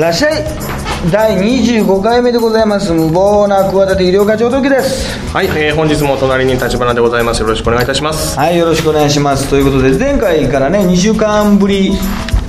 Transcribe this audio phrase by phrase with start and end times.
[0.00, 0.44] らっしゃい。
[1.12, 2.92] 第25回目でございます。
[2.92, 5.18] 無謀な企て医療課長時です。
[5.28, 7.42] はい、えー本日も隣に立花でございます。
[7.42, 8.38] よろしくお願いいたします。
[8.38, 9.48] はいよろしくお願いします。
[9.48, 11.92] ということで前回からね2週間ぶり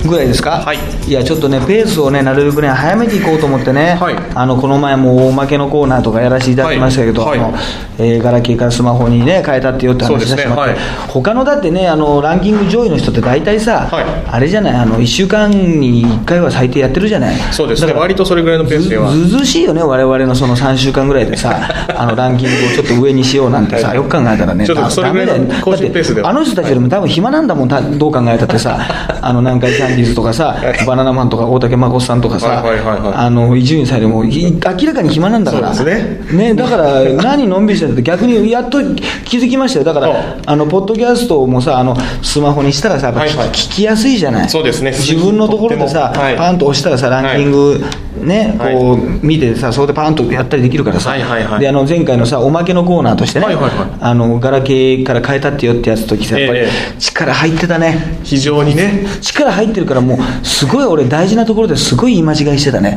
[0.08, 0.60] ぐらいですか？
[0.60, 0.78] はい。
[1.06, 4.14] いやちょっとねペースをねなるべくね早めていこうと思ってね、はい。
[4.34, 7.38] あのこの前もおまけのコーナーとかやらせていただきましたけど、はい。
[7.38, 7.58] はいあの
[7.98, 11.08] えーガラケーからスマホにね変えたってよって話してしまって、ねはい。
[11.08, 14.04] 他のだってねあのランキング上位の人って大体さ、はい。
[14.28, 17.36] あれじゃないあの1週間に1回は最低やってるじゃない。
[17.52, 17.88] そうですね。
[17.88, 19.10] だから割とそれぐらいのペースでは。
[19.10, 21.56] ずずうしいよね我々のその3週間ぐらいでさ
[21.96, 23.96] あのランキングをちょっと上にしようなんてさ、はい。
[23.96, 24.66] よく考えたらね。
[24.66, 28.78] ちょっとだそれぐらいの更新ペースであの人たちよりも多分暇なんだもんたどう考えたってさ
[29.20, 30.56] あの南海キャンディーズとかさ
[30.86, 32.64] バナナマンとか大竹まこさんとかさ
[33.56, 35.74] 伊集院さんよりもい明らかに暇なんだから。
[35.74, 36.54] そうですね。
[36.54, 38.80] だから 何のんびりしてるって逆にやっと
[39.24, 39.84] 気づきましたよ。
[39.84, 43.48] だからああのポッドキャストもさあのスマホにしたらさはいはい。
[43.48, 44.48] 聞きやすいじゃない？
[44.48, 44.90] そうですね。
[44.90, 46.36] 自分のところでさ、はい。
[46.36, 47.84] パンと押したらさランキング、
[48.22, 48.74] ね、はい。
[48.74, 51.60] こう見てさそこでパンとやったりできるからさ、はいはいはい。
[51.60, 53.72] であの前回のさおまけのコーナーとしてね、はいはいはい。
[54.00, 58.18] あのガラケーから変えたってよってやつときさやっぱりえ力入ってたね。
[58.22, 59.06] 非常にね。
[59.20, 62.96] 力入ってるからもうすごい俺大事なところですごい言い間違いしてたね。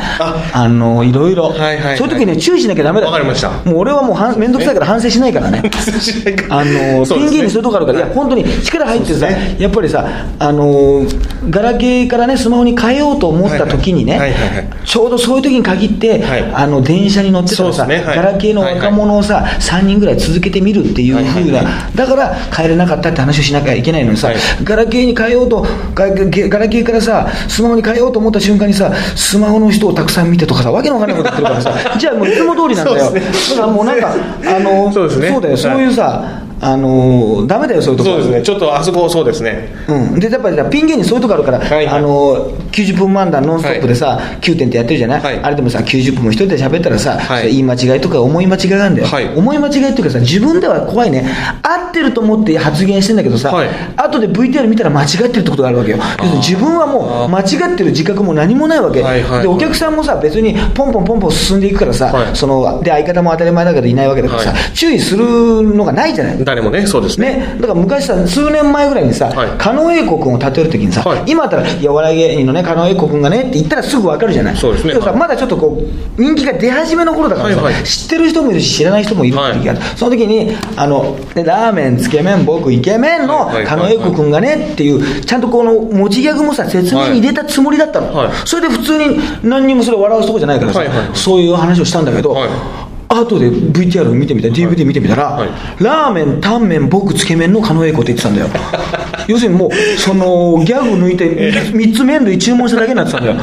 [0.53, 0.67] あ。
[0.67, 1.97] のいろいろ、はいはいはい。
[1.97, 3.08] そういう時ね注意しなきゃダメだ。
[3.08, 3.52] よわかりました。
[3.69, 5.63] もう俺はもう面倒くさいから反省しないからね。
[6.50, 7.31] あのそうですね。
[7.31, 8.02] ピン芸にそういうとこあるから、い。
[8.02, 10.08] や、本当に力入ってさ、やっぱりさ、
[10.39, 14.56] あのーガラケーからね、スマホに変えようと思った時にね、はいはいはい。
[14.58, 16.44] はいちょうどそういう時に限って、はい。
[16.53, 21.63] あの電車に乗ってたらさ、ガラケーの若者をさ、3人ぐらい続けてみるっていうはいはい風な、
[21.95, 24.38] だから変えれなかったって話をしなきゃいけないのにさ、はい。
[24.63, 33.11] ガラケーに変えようとガラケー、ガラケーからさ、スマホに変えようと思った瞬間にさ、スマホの人をたくさん見てとかさ、わけのわかんないこと言ってるからさ、じゃあもういつも通りなんだよ。
[33.11, 33.21] ね。
[33.21, 35.27] だからもうなんか、あのそうですね。
[35.27, 35.57] だよ、はい。
[35.57, 38.09] そういうさ、あのダメだよ、そういうとこ。
[38.09, 38.41] そうですね。
[38.41, 39.69] ちょっとあそこそうですね。
[39.88, 41.88] うん、でやっぱりピン芸にそういうとこあるから、はいはい。
[41.88, 45.39] あの90分漫談ノンストップでさ、9点ってやってるじゃない、はい。
[45.39, 47.50] あれでもさ、90分も一人で喋ったらさ、はい。
[47.51, 49.35] 言い間違いとか思い間違いがあるんだよ、はい。
[49.35, 51.29] 思い間違いっていうかさ、自分では怖いね、
[51.62, 53.69] 合ってると思って発言してんだけどさ、はい。
[53.95, 55.97] 後で VTR 見たら間違ってるってことがあるわけよ、
[56.38, 62.35] 自分はもう間違ってる自覚も何もないわけ、はいはいでお客さんもさ、別にポンポンポンポン進んでいくからさ、はい。
[62.35, 64.73] そので相方も当たり前だけどいないわけだからさ、はい。
[64.73, 65.25] 注意する
[65.63, 66.38] のがないじゃない？
[66.55, 67.25] 誰もねそうですね。
[67.25, 69.49] ね、だから昔さ、数年前ぐらいにさ、はい。
[69.57, 71.23] 狩野英孝君を例えるときにさ、はい。
[71.27, 74.94] 今だったら、いや、お笑い芸人のね、狩野英孝君がねって言ったらすぐ分かるじゃない、そうですね。
[74.94, 75.19] もさはい。
[75.19, 75.81] まだちょっとこ
[76.17, 88.31] う、人気が出始めの頃だからさ、知ってる人もいるし、知らない人もいるって時がある、その時にあのでラーメン、つけ麺、僕、イケメンの狩野英孝君がねっていう、ちゃんとこの持ちギャグもさ、説明に入れたつもりだったの、はい。
[88.45, 90.83] それで普通に何にもそれ笑うとこじゃないからさ、
[91.13, 95.49] そういう話をしたんだけど、はい後で VTR 見てみた、DVD 見てみたら、はい。
[95.83, 98.47] ラーメン、タンメン、僕、つけ麺の狩野英孝って言ってたんだよ。
[99.27, 103.35] 要するにもう、そのギャグ抜いて、3つ麺類注文しただけになってたんだよ。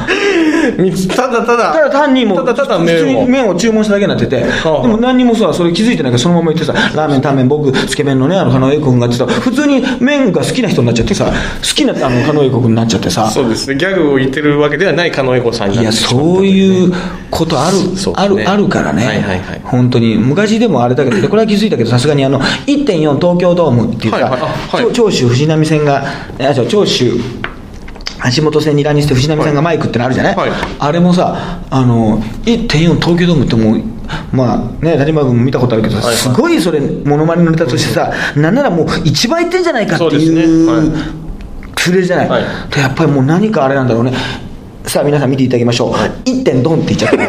[0.79, 1.73] みただただ。
[1.73, 3.27] ただ単にもう、ただただ麺を。
[3.27, 4.69] 麺を注文しただけになってて、であ。
[4.69, 13.77] も何にもさ、それ気づいてないから、そのまま言ってさ、ラーメン、タンメン、僕、つけ麺のね、あの、狩野英孝君がってさ、普通に麺が好きな人になっちゃってさ、好きなあの狩野英孝君になっちゃってさ、そうですね。
[13.77, 16.93] ギャグを言ってるわけではない狩野英孝さんにいや、なってしまったそういう
[17.31, 17.85] ことある、ね。
[18.15, 24.41] ある、あるからね、はいはいはい本当に、昔でもあれだけど、でこれは気づいたけど、さすがにあの1.4東京ドームっていうさ、はいはい。
[24.41, 24.85] あはい。
[24.85, 26.05] 長長州藤波線が、
[26.69, 27.13] 長州
[28.37, 30.51] 橋本線に乱にして藤波さんがマイクってのあるじゃない、はい。
[30.79, 33.83] あれもさ、あの1.4東京ドームってもう、
[34.33, 36.15] まあね、谷間君も見たことあるけど、はいはい。
[36.15, 40.73] すごいそれ、モノマネのネタとしてさ、なんならもう一番いってんじゃないかっていう、ね。
[40.73, 40.89] はい。
[41.79, 42.45] フレーズじゃない、はい。
[42.71, 44.13] でやっぱりもう何かあれなんだろうね。
[44.85, 47.25] さあ皆さん見ていただきましょう、1点ドンって言っちゃった。
[47.25, 47.29] い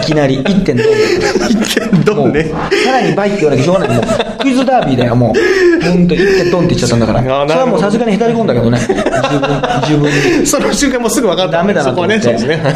[0.00, 0.86] きなり1点ドン。
[0.86, 2.44] 1点ドンね。
[2.84, 3.96] さらに倍って言わなきゃしょうがない。
[3.96, 7.20] もうクイズダービーだよもう本当1点ドンって言っちゃったんだから。
[7.20, 8.78] それはもうさすがにへたり込んだけどね。
[8.78, 8.96] 自
[9.38, 10.40] 分自分。
[10.40, 11.52] にその瞬間もうすぐ分かった。
[11.58, 12.46] ダメだなそこはねと思って。
[12.46, 12.74] そうです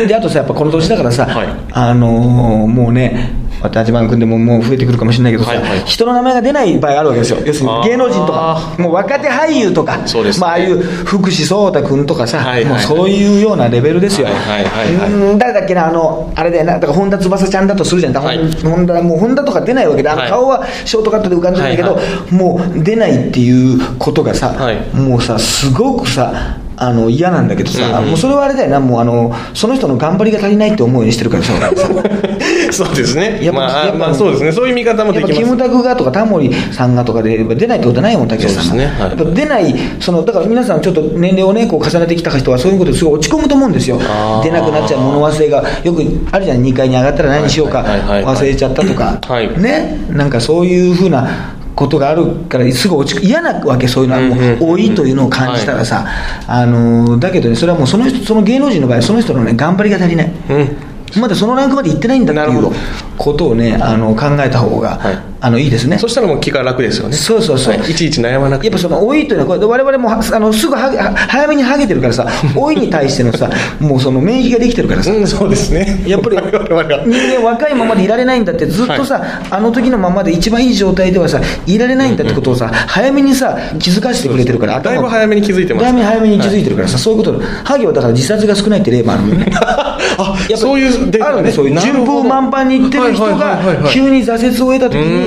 [0.00, 0.06] ね。
[0.06, 1.48] であとさやっぱこの年だからさ、はい。
[1.72, 5.80] あのーもうねまた島君でももう増えてくるかもしれないけどさ、はいはい。
[5.84, 7.38] 人の名前が出ない場合あるわけですよ。
[7.44, 10.40] 要するに芸能人とかあもう若手俳優とかそうですね。
[10.42, 12.64] まあ、ああいう福士蒼太君とかさ、はいはい。
[12.64, 18.52] はいもうそういうようなレベルですよ、はい誰だっけなあのあれだよなだから本田翼ちゃんだとするじゃん、はい。
[18.62, 20.30] 本田もう本田とか出ないわけであのはい。
[20.30, 22.34] 顔はショートカットで浮かんでるんだけど、はい。
[22.34, 24.94] もう出ないっていうことがさ、はい。
[24.94, 31.52] もうさすごくさあの嫌なんだけどさ、もうそれはあれだよなもうあのその人の頑張りが足りないって思うようにしてるからさ
[32.70, 33.38] そうですね。
[33.42, 34.52] やっぱまあやっぱまあそうですね。
[34.52, 35.34] そういう見方もできます。
[35.34, 39.26] キムタクがとかタモリさんがとかで出ないってことはないもん竹内さんがそうですね。
[39.26, 39.34] はい。
[39.34, 43.98] 出ないそのだから皆さんちょっと年齢をねこう重ねてきた人はそういうことですごい落ち込むと思うんですよ。
[44.42, 45.62] 出なくなっちゃう物忘れが。
[45.84, 46.02] よく
[46.32, 47.80] あるじゃん2階に上がったら何しようか。
[47.80, 49.18] 忘れちゃったとか。
[49.26, 49.60] はい。
[49.60, 49.98] ね？
[50.10, 54.22] なんかそういうふうなことがあるからすぐ落ち嫌なわけそういうのは
[54.58, 56.06] もう多いというのを感じたらさ、
[56.48, 61.20] あのだけどねそれはもうその人その芸能人の場合その人のね頑張りが足りない、うん。
[61.20, 62.72] まだそのランクまで行ってないんだっていう
[63.18, 65.98] ことをねあの考えた方が、はいあのいいですね。
[65.98, 67.14] そしたらもう気が楽ですよね。
[67.14, 68.68] そうそうそう、はいいちいち悩まなくて。
[68.68, 70.90] やっぱその老いというのはこれ我々もはあのすぐは
[71.28, 75.10] 早めにハゲてるからさ 老いに対してのさもうその免疫ができてるからさ。
[75.10, 76.04] うんそうですね。
[76.06, 85.84] やっぱり人間若いままでいられないんだってずっとさ、あの時のままで一番いい状態ではさいられないんだってことをさ早めにさ気づかせてくれてるからだいぶ早めに気づいてます。
[85.84, 87.42] だいぶ早めに気づいてるからさ、そういうこと。
[87.64, 89.52] ハゲはだから自殺が少ないって例もあるのよね。
[90.18, 93.84] あやっぱそういうあるねそういう順風満帆にいってる人はいはいはいはいはい。
[93.84, 95.25] が急に挫折を得た時う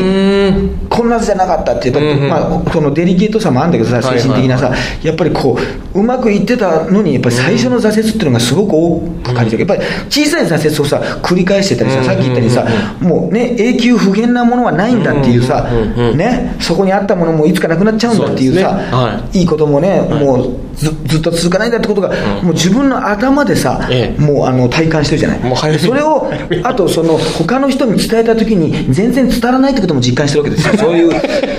[0.89, 4.73] こんなじゃなかったってやっぱり、うまあ、そのデリケートさもあるんだけどさ精神的なさ、
[5.03, 5.57] やっぱりこ
[5.93, 12.65] ううまくいってたのにやっぱり最初の挫折っていうのがすごく多く感じてるやっぱり小さい挫折をさ繰り返してたりさ、うんさっき言ったようにさ、
[13.01, 15.69] もうね永久不変なものはないんだっていうさ、
[16.15, 18.91] ね、そこにあったものもいつかなくなっちゃうんだっていうさね。
[18.91, 19.39] はい。
[19.39, 22.09] いいこともね、もうずずっと続かないんだってことが、
[22.41, 24.21] もう自分の頭でさ、ええ。
[24.21, 25.79] もうあの体感してるじゃない。
[25.79, 26.31] それを
[26.63, 30.73] あとその他の人に伝えた時に全然伝わらないってことも実感してるわけですよ。
[30.79, 31.11] そういう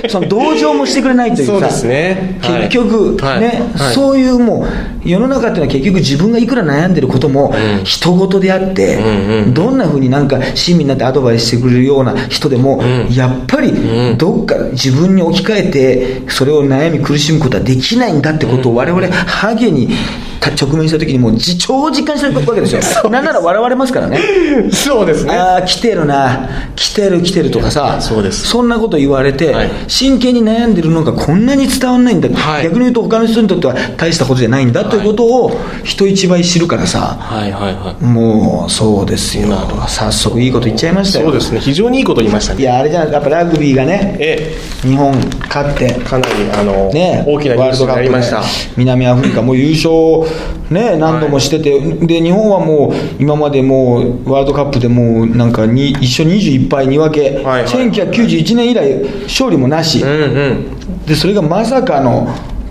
[0.09, 2.39] その同情もしてくれないというかそうですね。
[2.41, 3.41] はい結局、はい。
[3.41, 3.95] ね、はい。
[3.95, 4.67] そういうも
[5.05, 7.85] う世の中っていうのは結局自分がいくら悩んでることもうん。
[7.85, 9.55] 人事であって、うんうん。
[9.55, 13.15] どんなふうになんか親身になってアドバイスしてくれるような人でも、うん。
[13.15, 14.17] やっぱりん。
[14.19, 19.89] どっか自分に置き換えてそれを悩み苦しむことはできないんだってことを我々ハゲに
[20.49, 22.81] 直面した時にもうじ超実感してるわけですよ。
[23.11, 24.19] なんなら笑われますからね。
[24.73, 25.35] そうですね。
[25.35, 28.47] ああ来てるな来てる来てるとかさそうです。
[28.47, 29.71] そんなこと言われて、はい。
[29.89, 32.65] 真剣に悩んでるのがこんなに伝わんないんだ、はい。
[32.65, 35.53] 逆に言うと他の人にとっては大したことじゃないんだということを
[35.85, 39.49] 人一倍知るからさはいはいはもうそうですよ。
[39.89, 41.27] 早速いいこと言っちゃいましたよ。
[41.27, 41.61] そうですね。
[41.61, 42.61] 非常にいいこと言いましたね。
[42.61, 45.15] いやあれじゃやっぱラグビーがねえ日本
[45.49, 48.43] 勝ってえかなりあの、ね、大きなニュースになりました。
[48.77, 50.29] 南アフリカも優勝、
[50.71, 58.85] ね、何度もしてて、で日本はもう今までもうワールドカップでもうなんかに一緒21敗2分け、はいはい1991年以来
[59.27, 60.15] 勝利もなし、うんう
[60.55, 61.05] ん。
[61.07, 62.29] でそれがまさかの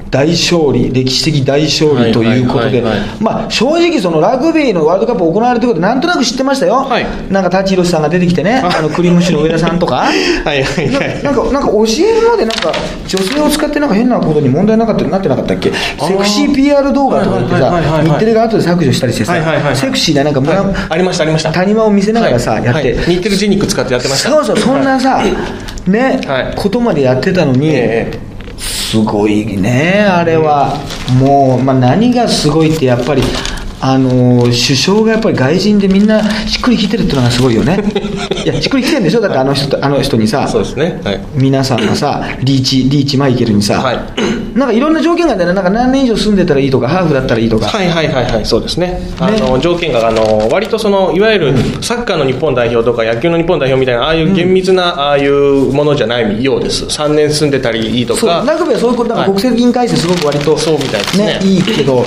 [0.09, 2.83] 大勝利、歴史的大勝利ということで
[3.19, 7.06] まあ正直、そのラグビーのワールドカップ行われてること、なんとなく知ってましたよ、はい。
[7.29, 9.95] なんか舘ひろしさんが出てきてね、あのクリームシチューの上田さんとか。
[10.09, 10.13] は
[10.56, 11.23] いはいはい。
[11.23, 12.71] ななんかなんか教えるまでなんか
[13.07, 15.71] 女性を使ってなんか変なことに問題なかったなってなかったっけ？
[15.71, 19.35] セクシー PR 動画とか言ってさ日テレが後で削除したりしてさ、
[19.73, 20.75] セクシーななんか、はい。
[20.89, 21.51] ありましたありました。
[21.51, 24.29] 谷間を見せながらさ、はいやって、はい日テレジェニック使ってやってました。
[24.29, 25.21] そうそうそんなさ
[25.88, 26.53] ね、はい。
[26.56, 28.29] ことまでやってたのに、ええ
[28.59, 30.77] すごいねあれは、
[31.19, 33.21] もう、まあ、何がすごいってやっぱり
[33.81, 37.77] あの首相がやっぱり外人でみんなしっくりきてるってのがすごいよね。
[38.44, 39.21] いやしっくりきてるんでしょ？
[39.21, 41.00] だってあの人とあの人にさそうですね。
[41.06, 41.19] はい。
[41.35, 44.00] 皆さんがさリーチリーチマイケルにさ、はい
[44.59, 48.45] なんかいろんな条件があるんだよねなんか何年以上住んでたらいいとかハーフだったらいいとか、はいはいはいはい。
[48.45, 49.00] そうですね。
[49.17, 56.85] あの条件があの割とそのいわゆるサッカーの日本代表とか野球の日本代表みたいなああいう厳密なああいうものじゃないようです。
[56.85, 58.44] 3年住んでたりいいとか。
[58.45, 59.41] ラグビーはそういうことだからはい。
[59.41, 61.39] 国籍に関してすごく割と、そうみたいですね。
[61.41, 62.03] いいけど、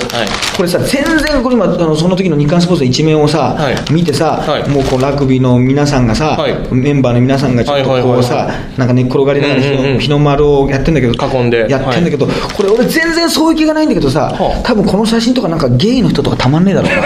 [0.55, 3.75] これさ全然これ今あのその時の日刊スポーツの一面をさ、はい。
[3.91, 4.69] 見てさ、はい。
[4.69, 6.53] もうこうラグビーの皆さんがさ、はい。
[6.71, 8.13] メンバーの皆さんがちょっとはいはいはいはい。
[8.15, 11.65] こうさ、なんか寝っ転がりながら日の,、日の丸をやってんだけど囲んで。
[11.69, 14.63] やってんだけど、これ俺全然そういう気がないんだけどさ、はあ。
[14.63, 17.03] 多分この写真とかなんかゲイの人とかたまんねえだろうな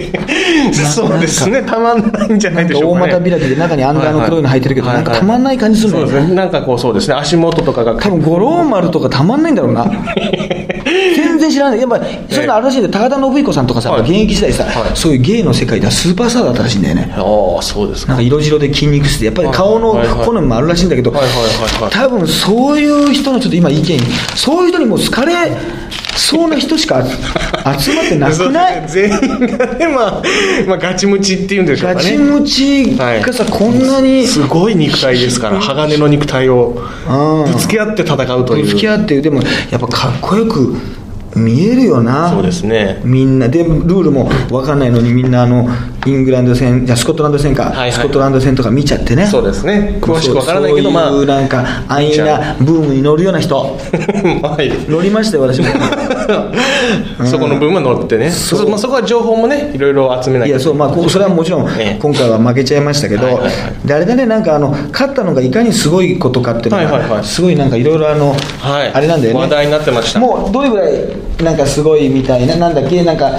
[0.82, 1.62] そうですね。
[1.62, 5.04] たまんないんじゃないでしょうか、ね、大股開きで中にアンダーの黒いの履いてるけど、はいはい。
[5.04, 6.36] なんかたまんない感じするんだよねそうですね。
[6.36, 7.14] なんかこうそうですね。
[7.14, 9.86] 足元とかが多分五郎丸とかたまんないんだろうな。
[11.16, 11.80] 全然知らない。
[11.80, 14.00] やっぱそういうのあるらしいんで高田信彦さんとかさ、はい。
[14.02, 14.72] 現役時代さ、はい。
[14.94, 17.14] そういう芸の世界ではスーパースターだったらしいんだよね。
[17.16, 17.20] あ
[17.58, 18.12] あそうですか。
[18.12, 20.18] なんか色白で筋肉質でやっぱり顔のはいはい。
[20.18, 21.38] はい好みもあるらしいんだけど、はいはいは
[21.78, 21.90] いはい。
[21.90, 24.00] 多分そういう人のちょっと今意見
[24.34, 25.34] そういう人にもう好かれ
[26.16, 27.04] そうな人しか
[27.80, 28.84] 集まってなくない？
[28.88, 29.20] 全員
[29.56, 30.22] がね、まあ、
[30.66, 32.04] まあガチムチっていうんでしょうかね。
[32.04, 36.76] ガチムチがさ、こんなにすごい肉体ですから鋼の肉体を
[37.08, 38.64] うんぶつけ合って戦うという。
[38.66, 40.74] ぶつけ合ってでもやっぱかっこよく
[41.36, 42.30] 見えるよな。
[42.30, 43.00] そうですね。
[43.04, 43.48] みんな。
[43.48, 45.68] でルールも分かんないのにみんなあの
[46.06, 47.92] イングランド戦じゃあスコットランド戦か、はいはい。
[47.92, 49.26] スコットランド戦とか見ちゃってね。
[49.26, 49.98] そうですね。
[50.00, 53.54] 詳しくわからないけどまあそういうなんか安易なブームに乗るような人。
[53.58, 55.66] はい乗りましたよ私も。
[57.24, 58.30] そこの部分は乗ってね。
[58.30, 58.60] そう。
[58.60, 60.74] そまあ、そこは情報もねいろいろ集めないいやそう。
[60.74, 61.98] まあこそれはもちろんええ。
[62.00, 63.52] 今回は負けちゃいましたけど、はいはいはい。
[66.74, 67.24] はいはいはい。
[67.24, 68.90] すごいなんかいろいろあの、はい。
[68.92, 69.40] あれなんだよね。
[69.40, 70.20] 話題になってました。
[70.20, 70.92] もうどれぐらい
[71.42, 73.32] なんかすごいみたいななんだっけなんか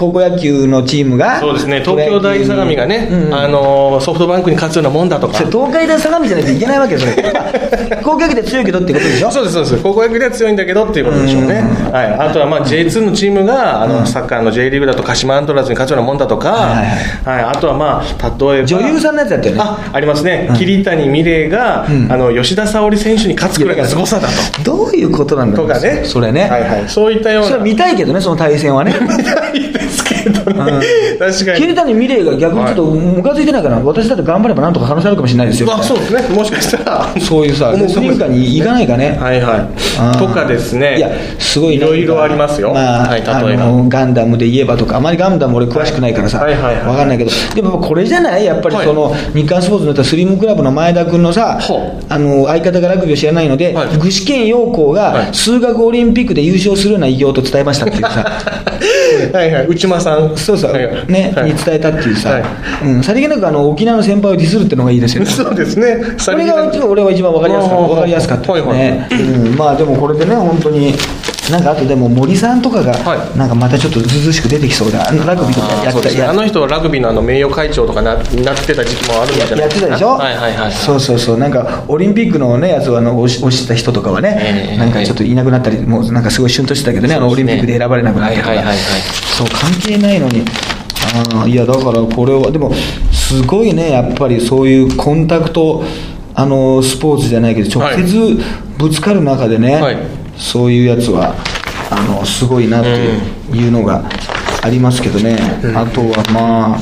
[0.00, 1.80] 高校野球のチームがそうですね。
[1.80, 5.34] 東京大相模がね、うんあのソフトバンクに勝つようなもんだとか。
[5.34, 7.12] 東海大相模じゃないといけないわけよそれ
[8.02, 9.30] 高校野球で強いけどってことでしょ？
[9.30, 9.76] そうですそうです。
[9.82, 19.60] 高校野球では強いんだけどっていうことでしょうね、はい、あとはまあ J2 のチームがあのサッカーの J リーグだと鹿島アントラーズに勝つようなもんだとか、はいはいあとはまあ例えば女優さんのやつやったよね。
[19.62, 24.62] あありますね、桐谷美玲が、あの吉田沙保里選手に勝つくらいの凄さだと。
[24.62, 26.02] どういうことなんだろうとかね。
[26.04, 27.48] それね、はいはい、そういったような。
[27.48, 28.94] それは見たいけどねその対戦はね。
[29.54, 30.80] いですけどね、
[31.18, 31.58] 確かに。
[31.60, 35.66] 桐谷美玲が逆にちょっとムカついてないから、私だって頑張ればなんとか可能性あるかもしれないですよ。
[35.68, 36.28] まあそうですね。
[36.34, 37.20] もしかしたら。
[37.20, 39.18] そういうさスリング界に行かないかね。
[39.20, 39.68] はいは
[40.14, 40.18] い。
[40.18, 40.96] とかですね。
[40.96, 46.76] いやすごいねいろいろありますよ、まあ、はい、例えあばのガンダムで言えばとかあまりガンダム俺詳しくないからさ、はいはいはい。
[46.76, 47.30] はいわかんないけど。
[47.54, 48.44] でもこれじゃない？
[48.44, 48.86] やっぱりはい。
[48.86, 51.58] その、日刊スポーツのスリムクラブの前田君のさ
[52.08, 53.98] あの相方がラグビーを知らないので、はい。
[53.98, 55.34] 具志堅用高はがい。
[55.34, 58.24] 数学オリンピックで優勝するような偉業と伝えましたっていうさ。
[59.32, 60.36] はいはい内間さん。
[60.36, 61.06] そうそう、はい。
[61.10, 61.52] ね、はい。
[61.52, 62.44] に伝えたっていうさ、はい。
[62.84, 65.30] うん、さりげなくあの沖縄の先輩をディスるっていうのがいいですよね。
[65.30, 65.96] そうですね。
[66.18, 67.84] それが俺は一番分かりやすかった。
[67.84, 67.88] あー。
[67.88, 70.92] 分かりやすかったですはいね、うん、まあでもこれでね本当に
[71.50, 73.38] なんかあとでも森さんとかがはい。
[73.38, 75.08] なんかまたちょっとずうずうしく出てきそうだ。
[75.08, 79.56] あのラグビーとかやったやあの人はラグビーのあの名誉会長とかななってた時期もあるんじゃな。
[79.56, 81.38] いやってたでしょ、はいはいはいそうそうそう。
[81.38, 88.52] なんかオリンピックのねやつをあの押し押した人とかはね、ええなんかちょっといなくなったりもうなんかすごいシュンとしてたけどねあのオリンピックで選ばれなくなったとか、
[89.36, 90.42] そう関係ないのに。
[91.12, 92.72] あーいやだからこれはでも
[93.10, 95.82] すごいねやっぱりそういうコンタクト
[96.34, 98.38] あのスポーツじゃないけど直接
[98.78, 101.34] ぶつかる中でね、はいそういうやつは
[101.90, 102.88] あのすごいなって
[103.52, 104.02] いうのが
[104.62, 105.36] ありますけどね、
[105.76, 106.80] あとはまあ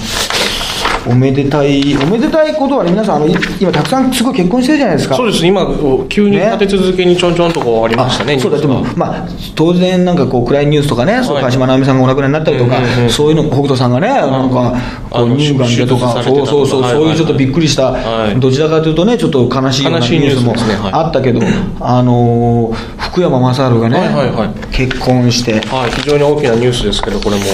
[1.09, 5.17] おめでたいおめでたいことはね皆さんあのい今たくさんすごい結婚してるじゃないですか。
[5.17, 5.47] そうです。
[5.47, 5.67] 今
[6.09, 13.11] 急にね立て続けにちょんちょんとこうありましたねあそうだでもまあ当然なんかこう暗いニュースとかね、そうはい鹿島直美さんがお亡くなりになったりとか、うんうんうん。
[13.11, 14.75] そういうの北斗さんがね、なんか
[15.11, 18.41] こう乳がんでとかそうそうそう、はいはいそういうちょっとびっくりした、はい。
[18.41, 20.55] どちらかというとねちょっと悲しいようなニュースも
[20.97, 21.41] あったけど、
[21.81, 24.51] あのー福山雅治がね、はいはいはい。
[24.71, 25.55] 結婚して。
[25.67, 27.45] はい非常に大きなニュースですけどこれも。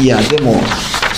[0.00, 0.54] いやでも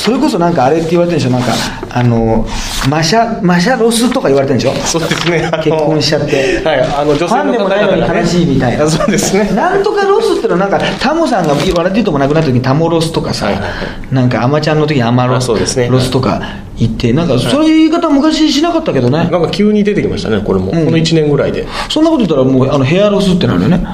[0.05, 1.31] それこそなんかあれって言われてるんでしょ？
[1.31, 1.55] なんか
[1.89, 2.47] あの
[2.91, 4.75] マシャマシャロスとか言われてるんでしょ？
[4.87, 5.51] そうですね。
[5.65, 6.63] 結婚しちゃって。
[6.63, 8.85] はいあの女性ファンでのもないのに悲しいみたいな。
[8.85, 9.51] あそうですね。
[9.55, 16.43] なんとかロスってのはなんかタモさんが言われてるともなくなった時にタモロスとかさ、はいなんかアマちゃんの時にアマロあそうですねロスとか
[16.76, 20.85] 言ってなんかそういう言い方昔しなかったけどね、なんか急に出てきましたねこれも、うん。
[20.87, 21.66] この1年ぐらいで。
[21.88, 23.87] そんなこと言ったらもうあのヘアロスってなるよね。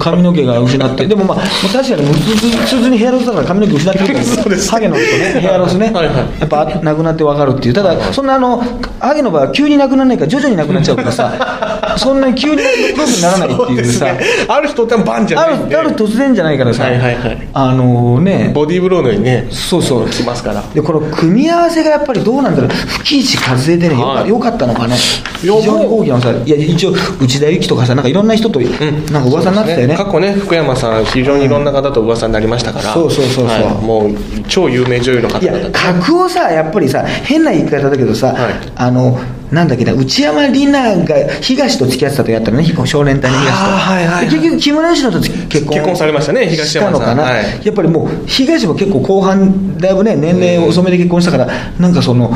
[0.00, 1.06] 髪の毛が失って。
[1.06, 1.38] でもまあ
[1.72, 4.70] 確かに普通普通にヘアロスだから髪の毛失ってる そうです。
[4.70, 6.16] ハゲの人ねヘアロスね、はいはい。
[6.40, 7.74] やっぱなくなって分かるっていう。
[7.74, 8.62] ただそんなあの
[8.98, 12.62] ハゲの場合は急になくならないから徐々になくなっちゃうからさ そんなに急に
[12.94, 14.06] 黒くならないっていうさ。
[14.06, 14.20] ね。
[14.48, 15.74] ある人ってバンじゃあないんで。
[15.74, 17.48] るある突然じゃないからさ、はいはいはい。
[17.52, 18.50] あのね。
[18.52, 20.08] ボディーブローのようにねそうそう。
[20.08, 20.62] 来ますから。
[20.74, 22.70] でこの組み合わせがやっぱりどうなんだろう。
[22.70, 24.28] 吹石和恵でねよか,、はい。
[24.28, 24.96] よかったのかね
[25.40, 33.46] 非常に大きなさいや一応内田有紀とかさなんかいろんな人となんか噂になってたよね,、過去ね福山さん非常にいろんな方と噂になりましたから、そうそうそうそう。
[33.46, 33.84] はい。
[33.84, 34.10] もう
[34.48, 38.72] 超有名女優の方いや格をさやっぱりさ変な言い方だけどさ、はい。
[38.76, 39.18] あの
[39.52, 45.74] なんだっけな内山里奈が東と付き合ってたとやったのね少年隊の東と、はいはい結局木村佳乃と結婚。
[45.74, 47.00] 結婚されましたね東山さん。
[47.00, 47.66] したのかな、はい。
[47.66, 52.32] やっぱりもう東も結構後半だいぶね年齢を遅めで結婚したから、なんかその、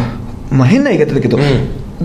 [0.50, 1.38] まあ、変な言い方だけど、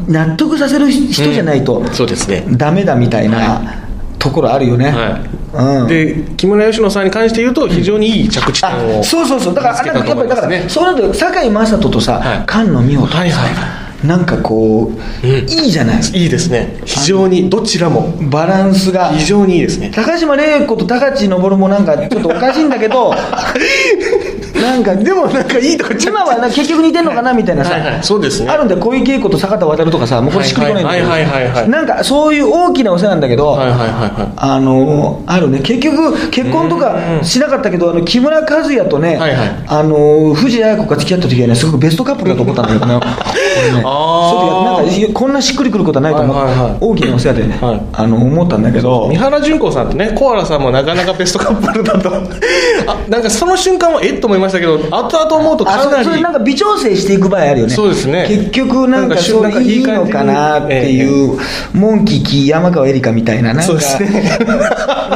[0.08, 1.88] 納得させる人じゃないと、うん。
[1.90, 2.46] そうですね。
[2.52, 3.82] ダメだみたいな、は
[4.18, 5.82] ところあるよね、はい。
[5.82, 9.54] うん、で木村佳乃さんに関して言うと非常にいい着地点をあそうそうそう。
[9.54, 12.46] だからあれやっぱりだから、ねそうなると堺雅人とさ、はい。
[12.50, 14.92] 菅野美穂とかさ、はいはいなんかこ
[15.24, 15.50] う、うん。
[15.50, 16.02] いいじゃない。
[16.14, 16.80] いいですね。
[16.86, 18.12] 非常にどちらも。
[18.30, 19.10] バランスが。
[19.10, 19.92] 非常にいいですね。
[19.94, 23.14] 高島玲子と高知昇もなんかちょっとおかしいんだけど
[24.54, 28.04] なんかでもなんかいいとか今はな結局似てんのかなみたいなさ、はいはい。
[28.04, 28.50] そうですね。
[28.50, 31.62] あるんで小池栄子と坂田渉とかさもうこれしっくりこないんだけど、はいはいはいはい。
[31.62, 34.34] はいなんかそういう大きなお世話なんだけど、はいはいはいはい。
[34.36, 35.60] あのあるね。
[35.62, 39.66] 結局結婚とかしなかったけどあの木村和也とね、はいはい。
[39.68, 42.96] あの藤あや子が付き合った時はねすごくベストカップルだと思ったんだけど ね。
[42.96, 46.78] 俺ねあなんかこんなしっくりくることはないと思う、はいはいはい。
[46.80, 47.82] 大きなお世話で、はい。
[47.94, 49.08] あの思ったんだけど。
[49.10, 52.12] 三原純子さんとねコアラさんもなかなかベストカップルだと。
[52.88, 57.74] あなんかその瞬間はえっと思いましたけど後々思うとかなりれそれなんか微調整していく場合あるよね。
[57.74, 58.26] そうですね。
[58.28, 61.38] 結局なんかそれいいのかなっていう、
[61.74, 63.74] モンキーキー山川エリカみたいななんか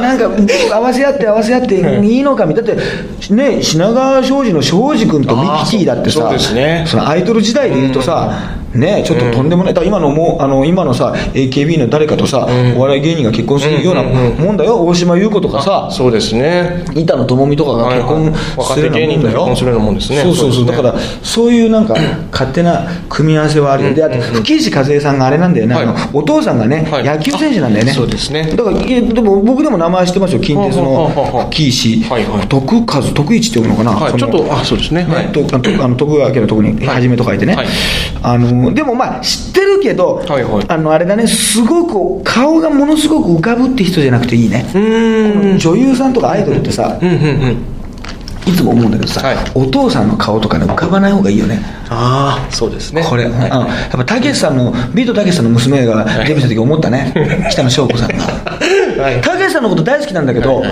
[0.00, 0.28] なんか
[0.76, 2.84] 合わせ合って合わせ合っていいのかみたいなだっ
[3.20, 6.84] てね品川庄司の庄司君とミッキーだってさあーそうそうですね。
[6.86, 8.32] そのアイドル時代で言うとさ、
[8.76, 15.88] ねちょっととんでもない、だから今のもうあの今のさ AKB の誰かとさ、お笑い芸人が結婚するようなもんだよ、大島優子とかさ。
[15.90, 16.84] そうですね。
[16.94, 18.34] 板野友美とかが結婚
[18.74, 20.22] するようなもんだはいはいするようなもんですね。
[20.22, 20.62] そうそうそう。
[20.62, 20.70] そうね。
[20.72, 21.94] だからそういうなんか
[22.32, 27.04] 勝手な組み合わせはあるよ、であと吹石和恵さんがあれなんだよね、あのはいお父さんがね、はい。
[27.04, 27.92] 野球選手なんだよね。
[27.92, 28.54] そうですね。
[28.56, 30.40] だからでも僕でも名前知ってますよ。
[30.40, 32.02] 近鉄の吹石。
[32.04, 32.48] はいはい。
[32.48, 35.04] 徳和徳一って呼ぶのかな、ちょっとあそうですね。
[35.04, 35.26] はい。
[35.26, 37.66] ね、とあのあの徳川家のとこに「はじめ」と書いてね、はい
[38.74, 40.64] でもまあ知ってるけど、はいはい。
[40.68, 41.86] あのあれだねすご
[42.18, 44.64] く顔がものすごく浮かぶって人じゃなくていいね。
[44.74, 45.58] うーん。
[45.58, 47.18] 女優さんとかアイドルってさうんうんう
[47.52, 47.76] ん。
[48.46, 49.36] いつも思うんだけどさ、はい。
[49.54, 51.60] お父さんの顔とかね浮かばない方がいいよね。
[51.88, 53.04] ああそうですね。
[53.08, 53.32] これ、はい。
[53.32, 57.12] うんやっぱたけしさんのビートたけしさんの娘がデビューした時思ったね、
[57.50, 58.24] 北野翔子さんが。
[59.02, 59.20] はい。
[59.20, 60.62] たけしさんのこと大好きなんだけど、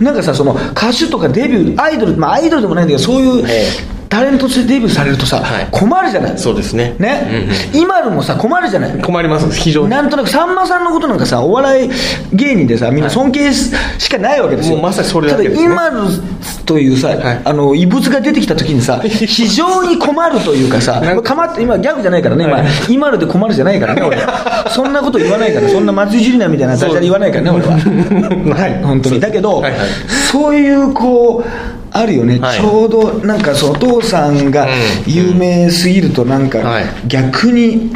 [0.00, 3.68] なんかさその歌手とかデビューアイドルまあアイドルでもないんだけどそういうえ
[4.10, 5.68] タレントとしてデビューされるとさ、はい。
[5.70, 6.38] 困るじゃない？
[6.38, 6.96] そうですね。
[6.98, 8.98] ね、今でもさ困るじゃない？
[9.00, 9.90] 困ります非常に。
[9.90, 11.90] なんとなくさんまさんのことなんかさお笑い
[12.32, 14.74] 芸人でさみんな尊敬ししかないわけですよ。
[14.76, 15.68] もうまさにそれだけですね。
[15.68, 16.10] ただ今の
[16.66, 17.40] というさ、はい。
[17.44, 21.22] あの異物が出てきた時にさ 非常に困るというかさか。
[21.22, 22.66] かまって今ギャグじゃないからね今、はい。
[22.88, 23.10] 今。
[23.12, 24.18] ので困るじゃないからね俺
[24.70, 27.72] そんなこと言わないからそんな松井樹里奈みたいなダジャレ言わないからね俺は。
[28.56, 29.20] はい本当に。
[29.20, 29.80] だけど、はいはい。
[30.32, 32.58] そういうこうあるよね、はい。
[32.58, 34.70] ちょうどなんかそのお父さんがうん。
[35.06, 36.84] 有名すぎるとなんかはい。
[37.06, 37.92] 逆に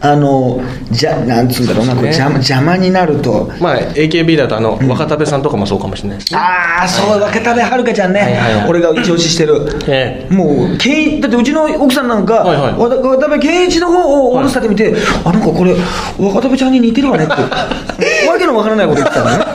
[0.00, 3.50] あのじゃなんつうんだろうな、こう邪魔邪魔になると。
[3.60, 6.38] まあ AKB だとあの若田部さんとかもそうかもしれないですね。
[6.38, 8.68] ああそう若田部遥ちゃんね、はいはいはい。
[8.68, 12.72] 俺が一押ししてる、えもう健一だってうちの奥さんなんか、はいはい。
[12.74, 14.94] わた渡辺健一の方をオールスターで見て、
[15.24, 15.74] あなんかこれ
[16.18, 17.32] 若田部ちゃんに似てるわねって。
[18.28, 19.45] わけのわからないこと言ってたのね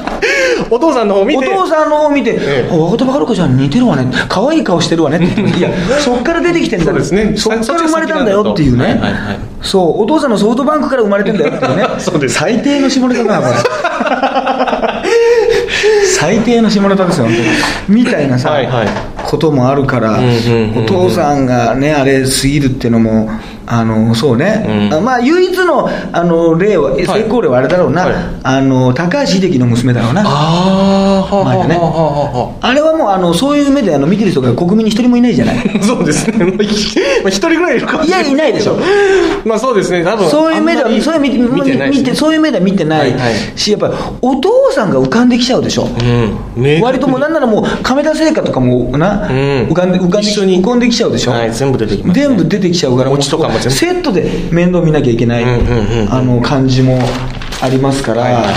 [0.71, 1.47] お父さんの方見て。
[1.49, 2.69] お父さんの方見て、ええ。
[2.71, 4.09] あ若田部遥ちゃんに似てるわね。
[4.29, 5.17] 可愛い顔してるわね。
[5.17, 6.85] って いやそっから出てきてんだ。
[6.85, 7.33] そうですね。
[7.35, 9.01] そっから生まれたんだよっていうね、
[9.61, 11.83] そうお父さんのソフトバンクから生まれてんだよっていうね。
[11.99, 12.35] そうです。
[12.35, 13.59] 最低の下ネタだなこれ。
[16.17, 17.47] 最低の下ネタですよ本当に。
[17.89, 18.57] みたいなさ、
[19.25, 20.19] こともあるから、
[20.77, 23.29] お父さんがねあれすぎるっていうのも
[23.73, 24.93] あのそうね、うん。
[24.93, 28.13] あまあ唯一のあの例は成功例はあれだろうな、はい。
[28.43, 30.23] あの高橋秀樹の娘だろうな。
[30.25, 31.75] ああ前ね。
[31.75, 35.57] はあれはもうあのそういう目であの見てる人が国民に一人もいないじゃない。
[35.57, 36.45] あ そうですね。
[36.59, 38.09] 一人ぐらいいるかもい。
[38.09, 38.77] やいないでしょ。
[39.45, 40.03] まあそうですね。
[40.03, 42.99] 多分そういう目ではそういう見て見てないね見てそういう目では見てない。
[42.99, 43.57] はいはい。
[43.57, 45.87] しやっぱりお父さんが浮かんできちゃうでしょ、
[46.57, 46.81] うん。
[46.81, 49.37] 割ともうなんならもう亀田製菓とかもな、うん。
[49.69, 50.61] 浮かんで浮かんで一緒に。
[50.61, 52.27] 浮かんできちゃうでしょ、はい全部出てきますね。
[52.27, 55.43] 全部出てきちゃうから餅とかもセットで面倒見なきゃいけない、
[56.41, 56.99] 感じも
[57.61, 58.53] ありますから、はいはいはい。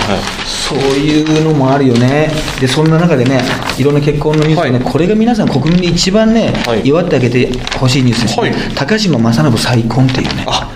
[0.46, 2.30] そういうのもあるよね。
[2.60, 3.40] でそんな中でね
[3.76, 4.92] いろんな結婚のニュースでね、はい。
[4.92, 6.86] これが皆さん国民で一番ね、はい。
[6.86, 8.54] 祝ってあげてほしいニュースですね、はい。
[8.74, 10.44] 高島正信再婚っていうね。
[10.46, 10.72] あ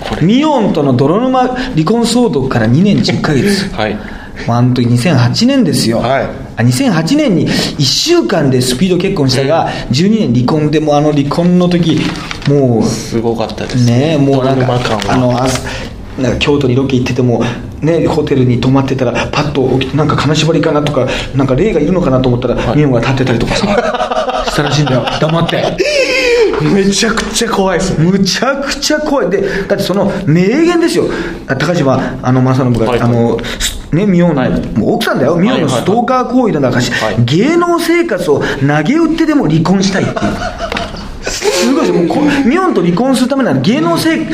[0.00, 0.22] これ。
[0.26, 3.70] ミオンとの泥沼離婚騒動から2年10ヶ月。
[3.74, 3.94] はい。
[3.94, 6.22] まああの時2008年ですよ、はい。
[6.22, 12.00] あ2008年に1週間でスピード結婚したが、12年離婚でもあの離婚の時
[12.48, 13.78] もすごかったです。
[13.78, 14.66] うねもうなんか
[15.08, 15.46] あのあ
[16.18, 17.42] なんか京都にロケ行ってても、
[17.80, 23.66] ね、ホテルに泊まってたらパッと起きてなんか金縛りかなとかなんか霊がいるのかなと思ったら、ミオンが立ってたりとかさ。
[24.50, 25.04] したらしいんだよ。
[25.20, 25.76] 黙って。
[26.74, 28.10] めちゃくちゃ怖いですね。
[28.10, 29.30] むちゃくちゃ怖い。
[29.30, 31.04] でだってその名言ですよ。
[31.46, 33.00] 高島あの正信が、はい。
[33.00, 35.36] あのすねミオンの、もう奥さんだよ。
[35.36, 37.24] ミオンのストーカー行為の中し、はい。
[37.24, 40.16] 芸能生活を投げ打ってでも離婚したいっていう。
[41.30, 41.98] すごいですよ。
[41.98, 44.26] もうこミオンと離婚するためなら芸能生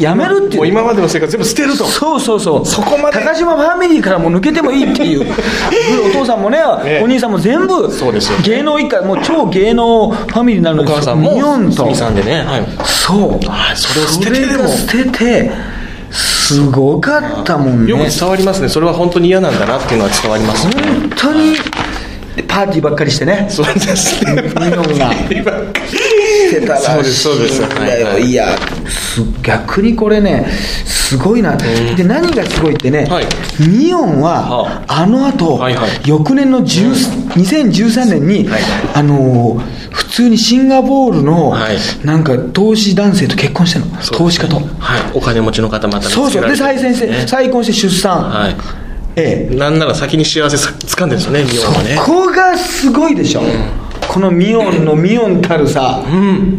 [0.00, 0.56] やめるっていう。
[0.56, 1.84] もう今までの生活全部捨てると。
[1.84, 2.66] そうそうそう。
[2.66, 3.18] そこまで。
[3.18, 5.26] 高島ファミリーからも抜けてもいいっていう。
[6.10, 7.00] お父さんもねね。
[7.02, 8.38] お兄さんも全部そうですよ。
[8.42, 11.94] 芸能一家もう超芸能ファミリーになるのおに母さんもミオンと。
[11.94, 12.44] さんでね。
[12.46, 12.66] はい。
[12.84, 13.76] そう、はい。
[13.76, 14.68] それを捨ててでも。
[14.68, 15.73] 捨てて
[16.44, 17.90] すごかったもんね。
[17.90, 18.68] よく伝わりますね。
[18.68, 20.74] それは本当に嫌なんだなっていうのは伝わりますね。
[20.74, 21.56] 本当に。
[22.36, 23.46] でパーティーばっかりしてね。
[23.48, 24.42] そうですね。
[24.42, 25.10] ミオンが
[26.54, 27.78] してたらしいんだよそうですそうです。
[27.80, 28.22] はいはい。
[28.24, 30.46] いやす逆にこれね
[30.84, 33.26] すごいな、で何がすごいってね、はい。
[33.68, 35.06] ミオンははあ。
[35.06, 35.90] の後、はいはい。
[36.04, 38.62] 翌年の10 2013年に、はい。
[38.94, 41.76] あのー普通にシンガポールの、はい。
[42.04, 44.56] なんか投資男性と結婚してるの、投資家と。
[44.56, 44.64] はい。
[45.14, 46.48] お金持ちの方また見つけそうそう。
[46.48, 47.26] で再選して、ね。
[47.26, 48.56] 再婚して出産、はい。
[49.16, 49.54] ええ。
[49.54, 51.96] なんなら先に幸せさ掴んでるんですよねミオンはね。
[51.96, 53.42] ここがすごいでしょ、
[54.14, 56.04] このミオンのミオンたるさ、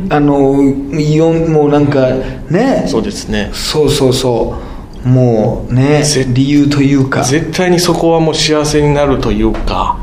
[0.09, 0.61] あの
[0.99, 2.09] イオンもうなんか
[2.49, 2.83] ね。
[2.85, 3.49] そうですね。
[3.53, 4.57] そうそうそ
[5.05, 5.07] う。
[5.07, 7.23] もうねぜ理由というか。
[7.23, 9.97] 絶対にそこはもう幸せになるというか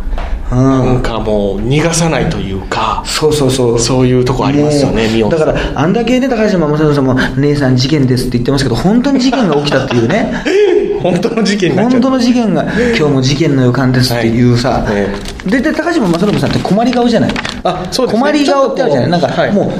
[0.50, 3.78] なんかもう逃がさないというかそうそうそう。
[3.78, 10.32] そういうとこありますよねミオだからあんだけね高島正人さんも「姉さん事件です」って言ってますけど本当に事件が起きたっていうね
[11.02, 14.52] 本当の事件本当の事件が今日も事件の予感ですってい。
[14.52, 15.50] うさ、はいえ。
[15.50, 17.32] でで高島正信さんって困り顔じゃない。
[17.64, 18.20] あそうですね。
[18.20, 19.10] 困り顔ってあるじゃない。
[19.10, 19.52] なんか、はい。
[19.52, 19.72] もう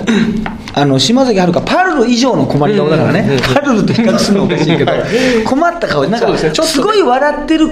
[0.75, 5.45] あの島崎遥香パルル以上の困り顔だからね、パルルと比較するのおかしいけど、はい。
[5.45, 6.07] 困った顔。
[6.09, 6.53] なんかすね。
[6.53, 7.69] ちょっとすごい笑ってるう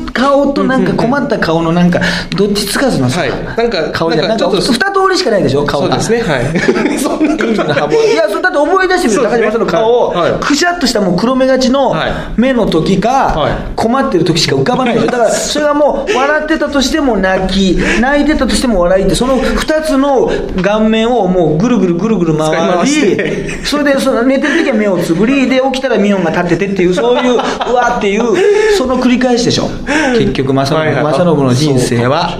[0.00, 2.00] ん顔となんか困った顔のなんか
[2.36, 3.30] どっちつかずのさ、はい。
[3.56, 4.38] なんか顔じゃなん。
[4.38, 6.00] かなんかちょっと二通りしかないでしょ顔が。
[6.00, 6.34] そうですね。
[6.34, 6.98] はい。
[6.98, 9.20] そんないやそれだって思い出してみる。
[9.22, 9.46] そうですね。
[9.46, 12.12] 高島さんの顔を、くしゃっとしたもう黒目がちのはい。
[12.36, 13.52] 目の時か、はい。
[13.76, 15.06] 困ってる時しか浮かばないでしょ。
[15.06, 20.30] だから それがもう笑ってたとしても泣き泣いてたとしても笑いってその2つの
[20.62, 29.68] 顔面をもうぐるぐるぐるぐる回使い回しそれでその寝てる時は目をつぶりで起きたらミオンが立っててっていうそういううわっていうその繰り返しでしょ。
[30.16, 32.38] 結局正信,、正信の人生は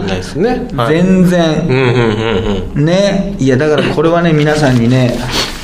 [0.88, 3.36] 全然、ね。
[3.38, 5.18] いやだからこれはね皆さんにね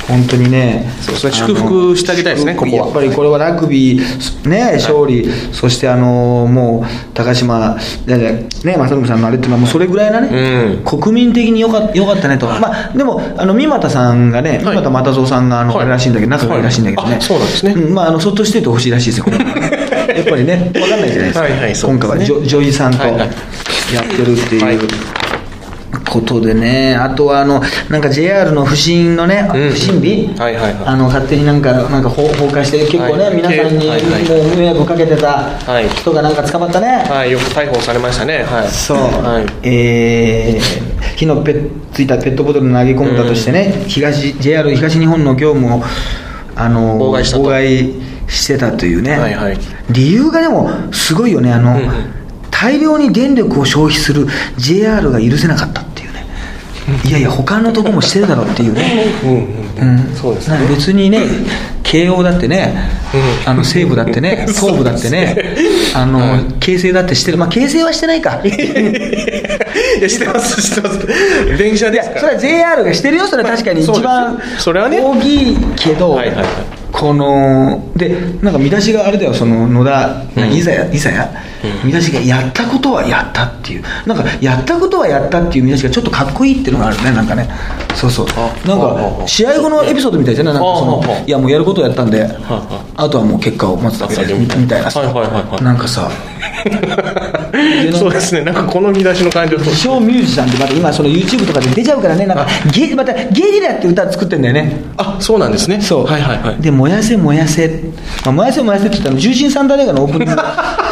[0.09, 2.85] 本当にねそうですね祝福してあげたいですねここは。
[2.85, 7.75] やっぱりこれはラグビーね勝利、そしてあのもう高島
[8.07, 10.83] ね正信さんのあれっていうのはもうそれぐらいなね、うん。
[10.99, 15.81] 国民的によかよかったねと、まあでもあの三股さんがね三股又蔵さんがあの、はい。
[15.83, 17.73] あれらしいんだけど仲がいいらしいんだけどね、そうなんですね。
[17.73, 23.29] んまああのそっとしててほしいらしいですよ やっぱりね分かんないじゃないですか、今回はジョ女医さんとはいはい。
[23.93, 25.18] やってるっていう、はい
[26.09, 29.69] ことでね、あとはあのなんか JR の不審のね、うん。
[29.69, 30.83] 不審火、はいはいはい。
[30.85, 33.35] あの勝手になんかなんか放放火して、結構ね、はい。
[33.35, 35.87] 皆さんにはいはいもう迷惑かけてたはい。
[35.89, 36.87] 人がなんか捕まったね。
[37.09, 37.31] はい。
[37.31, 38.43] よく逮捕されましたね。
[38.43, 38.67] はい。
[38.67, 39.67] そう、はい。
[39.67, 41.53] えー火のペ
[41.91, 45.83] ついたペットボトルを投げ込んだとしてね、東 JR 東日本の業務を
[46.55, 47.93] あの妨害し妨害
[48.29, 49.57] してたというね、はいはい。
[49.89, 51.51] 理由がでもすごいよね。
[51.51, 52.19] あの、うんうん。
[52.51, 55.81] 大量に電力を消費する JR が許せなかった
[57.05, 59.05] いやいや他のとこもしてるだろうっていうね、
[59.79, 60.67] うんそうですね。
[60.67, 61.21] 別にね
[61.83, 62.75] 慶応だってね、
[63.45, 65.55] あの西部だってね 東部だってね
[65.95, 67.37] あの、京成だってしてる。
[67.37, 68.41] まあ京成はしてないか。
[68.45, 70.99] いやしてますしてます。
[71.57, 74.41] 電車いでそれは JR がしてるよそれは確かに一番ね。
[75.01, 78.09] 大きいけど、はいはいはいこので
[78.41, 80.51] なんか見出しがあれだよその野田、うん。
[80.51, 81.31] いざやいざや、
[81.83, 83.83] 見出しが「やったことはやった」っていう。
[84.05, 87.49] なんか「やったことはやった」っていう見出しがちょっとかっこいいっていうのがあるねなんかね。
[87.95, 88.27] そうそう。
[88.35, 90.53] あなんか試合後のエピソードみたいじゃない？
[90.55, 95.01] なんかそのいやもうやることをやったんでああとはもう結果を待つだけでみたいなさ。
[95.61, 96.09] なんかさ
[97.93, 98.41] そうですね。
[98.41, 102.25] なんかこの見出しの感じはそう自称ミュージシャンってまた今その YouTube とかで出ちゃうからね。
[102.25, 104.83] なんかゲまたゲリラって歌作ってんだよね。
[104.97, 105.81] あそうなんですね。
[105.81, 106.61] そう、はいはいはい。
[106.61, 107.67] で「燃やせ燃やせ」
[108.25, 110.41] まあ、燃やせ燃やせって言ったら重心サンダー映画のオープニング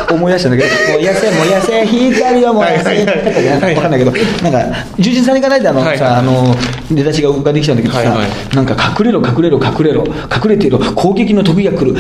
[0.13, 3.15] 思い出したんだけど「燃やせ燃やせ光を燃やせ」はいはいはい。
[3.15, 4.13] だったっけな分かんないけど。
[4.43, 6.55] なんか重心さん行かないであの、はいさあの
[6.91, 10.79] 出だしが浮かんできちゃうんだけどさ、はいはいなんか隠れろ隠れろ隠れろ隠れていろ。
[10.95, 11.95] 攻撃の時が来る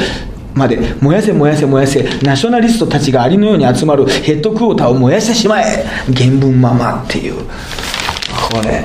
[0.57, 5.85] まで燃やせ燃やせ燃やせナショナリストたちがアリのように集まるヘッドクォーターを燃やしてしまえ。
[6.15, 7.35] 原文ままっていう。
[8.51, 8.83] これ。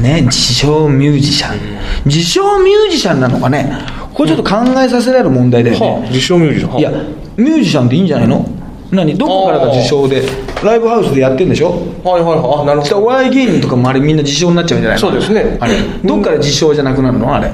[0.00, 1.58] ね自称ミュージシャン、
[2.06, 3.70] 自称ミュージシャンなのかね。
[4.14, 6.72] これちょっと考えさせられる問題だよね、はあ自称ミュージシャン。
[6.72, 6.90] はいや
[7.36, 8.48] ミュージシャンでいいんじゃないの？
[8.90, 9.18] 何？
[9.18, 10.22] どこからが自称で
[10.64, 11.70] ライブハウスでやってんでしょ？
[12.02, 12.62] はいはいはい。
[12.62, 12.98] あなるほど。
[12.98, 15.08] お笑い芸人とかもあれみんな自称になっちゃうんじゃないの？
[15.10, 15.58] そうですね。
[15.60, 15.74] あれ。
[16.02, 17.34] どっから自称じゃなくなるの？
[17.34, 17.52] あれ。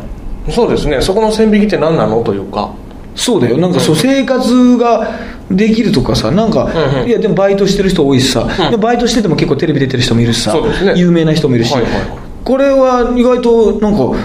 [0.50, 1.00] そうですね。
[1.00, 2.22] そこの線引きって何なの？
[2.22, 2.72] というか
[3.16, 3.58] そうだよ。
[3.58, 5.18] なんかそう生活が
[5.50, 7.08] できるとかさなんか、うんうん。
[7.08, 8.70] いやでもバイトしてる人多いしさ、うん。
[8.70, 10.94] でバイトしてても結構テレビ出てる人もいるしさ、ね。
[10.96, 11.92] 有名な人もいるし、はいはい。
[11.92, 14.16] はいこれは意外となんか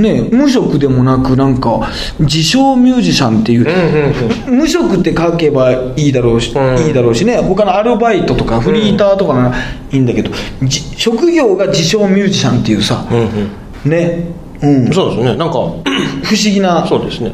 [0.00, 4.58] ね無職でもなくなんか自称ミュージシャンっていう、うんうんうん。
[4.60, 6.86] 無職って書けばいいだろうし、うん。
[6.86, 7.36] いいだろうしね。
[7.36, 9.56] 他のアルバイトとかフリーターとかなら
[9.92, 10.30] いいんだけど、
[10.62, 13.90] じ職業が自称ミュージシャンっていうさ、うんうん。
[13.90, 14.24] ね。
[14.62, 15.36] うん、不そうですね。
[15.36, 15.82] なんか 思
[16.42, 17.32] 議なそうですね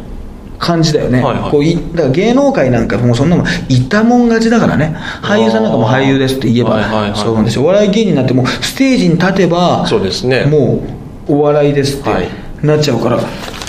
[0.62, 1.50] 感じだよね、はいはい。
[1.50, 4.94] こういだから芸能界なんかもうそんなもん言ったもん勝ちだからね。
[5.20, 7.18] 俳優さんなんかも俳優ですって言えば、はいはいはい。
[7.18, 7.62] そうなんですよ。
[7.62, 10.44] お笑い芸人になってもうステージに立てばそうですね。
[10.44, 10.82] も
[11.28, 12.28] うお笑いですってはい。
[12.62, 13.18] なっちゃうから、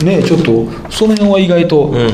[0.04, 2.10] ねちょっとその辺は意外とうんうんうん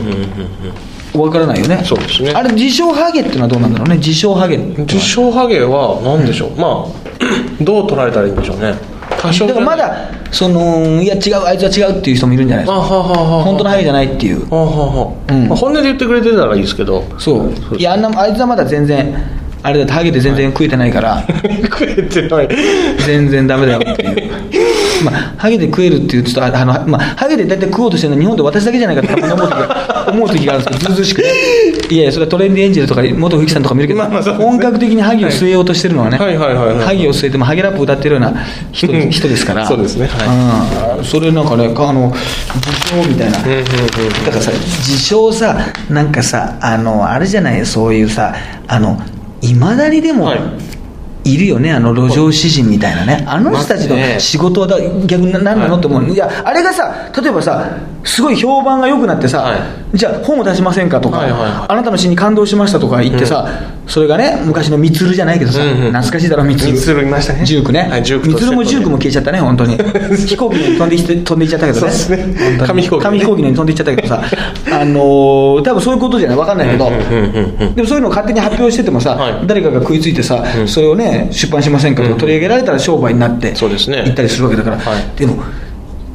[1.14, 1.22] うん。
[1.22, 2.32] わからないよね、そうですね。
[2.32, 3.98] あれ自称ハゲっていうのはどうなんだろうね？
[3.98, 4.56] 自称ハゲ。
[4.58, 6.86] 自称ハゲは何でしょう、まあ
[7.62, 8.76] どう捉えたらいいんでしょうね。
[9.20, 12.80] 多少だからまだそのいや違うあいつは違うっていう人もいるんじゃないですか。
[12.80, 14.50] ははは本当のハゲじゃないっていう。
[14.50, 15.48] ははは、うん。
[15.48, 17.04] まあ、本音で言ってくれてたらいいですけど。
[17.18, 17.78] そう。
[17.78, 19.16] いやあんなあいつはまだ全然
[19.62, 21.24] あれだってハゲで全然食えてないから、
[21.70, 22.50] 食えてない
[23.06, 24.30] 全然ダメだよっていう。
[25.04, 31.94] まあ、ハゲで食えるっていう、ちょっと、ああの、まあ、ハゲで大体食おうとしてるのは日本で私だけじゃないかって 思う時が、思う時があるんですけど、ずうずうしくて。
[31.94, 38.34] いやいや、それはトレンディエンジェルとか、元冬木さんとか見るけど、まあまあね本格的にハゲを据えようとしてるのはね、はいはいはいはいハゲを据えてもハゲラップ歌ってるような
[38.72, 39.66] 人うん人ですから。
[39.66, 41.04] そうですねはうん。
[41.06, 43.38] それなんかね、あの、自称みたいな。
[43.40, 43.66] うんうんうん
[44.26, 45.56] だからさ自称さ
[45.90, 47.66] なんかさあのあれじゃない？
[47.66, 48.34] そういうさ
[48.68, 49.00] あの
[49.42, 50.40] いまだにでも、はい。
[51.26, 53.24] いるよねあの路上詩人みたいなね。
[53.28, 59.58] あの人たちの仕事はだ逆に何なのって思う、い、やあれがさ例えばさすごい評判が良くなってさ、は
[59.89, 61.52] いじゃあ本を出しませんかとか、はいはいはい。
[61.68, 63.48] あなたの詩に感動しましたとか言ってさ、
[63.88, 67.44] それがね昔のみつるじゃないけどさ、うんうん懐かしいだろみつるみつるいましたね。
[67.44, 69.78] ジュークね、はいジュークとみつるもジュークも消えちゃったね本当に。
[70.28, 71.92] 飛行機に飛んできて飛んでいっちゃったけどね。
[71.92, 72.60] そうですね。
[72.68, 73.04] 紙飛行機ね。
[73.06, 74.22] 紙飛行機に飛んでいっちゃったけどさ。
[74.72, 79.34] あのー多分そういうことじゃない分かんないけど、うんうんうんうんでもそういうのを勝手に発表しててもさ、はい。
[79.48, 84.04] 誰かが食いついてさ、それをね出版しませんかとか取り上げられたら商売になってそうですね。
[84.06, 85.20] 行ったりするわけだから、はい。
[85.20, 85.38] でも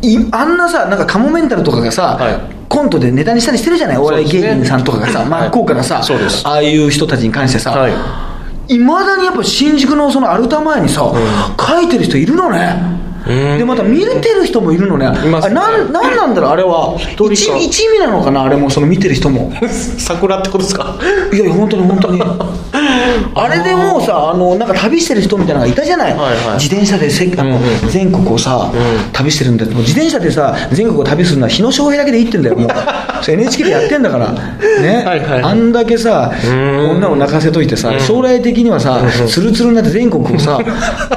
[0.03, 3.97] いあんなさなんかカモメンタルとかがさ、はいコントでネタにしたりしてるじゃない？
[3.99, 5.29] お笑い芸人さんとかがさ、はい。
[5.29, 6.47] 真っ向からさ、そうです。
[6.47, 8.79] ああいう人たちに関してさ、はい。
[8.79, 11.13] まだにやっぱ新宿のそのアルタ前にさ、
[11.61, 15.07] 書いてる人いるのね、うんでまた見れてる人もいるのね。
[15.07, 15.59] いますね。
[15.59, 16.97] あなんなんなんだろうあれは。
[16.99, 19.53] 人か一一味なのかなあれもその見てる人も。
[19.99, 20.97] 桜ってことですか？
[21.33, 22.23] いやいや本当に本当に。
[23.35, 26.35] あれでもうさあのなんか旅してる人みたいなのがいたじゃない、はいはい。
[26.63, 27.59] 自転車でせあの、
[27.89, 28.71] 全国をさ、
[29.13, 32.69] 旅してるんだってもう自転車でさ全国を旅するのは日野翔平だけでいいってんだよもう。
[33.23, 34.33] それ NHK でやってんだから。
[34.33, 35.03] ね。
[35.07, 36.91] はいはいあんだけさん。
[36.97, 38.01] 女を泣かせといてさうん。
[38.01, 40.59] 将来的にはさツルツルになって全国をさ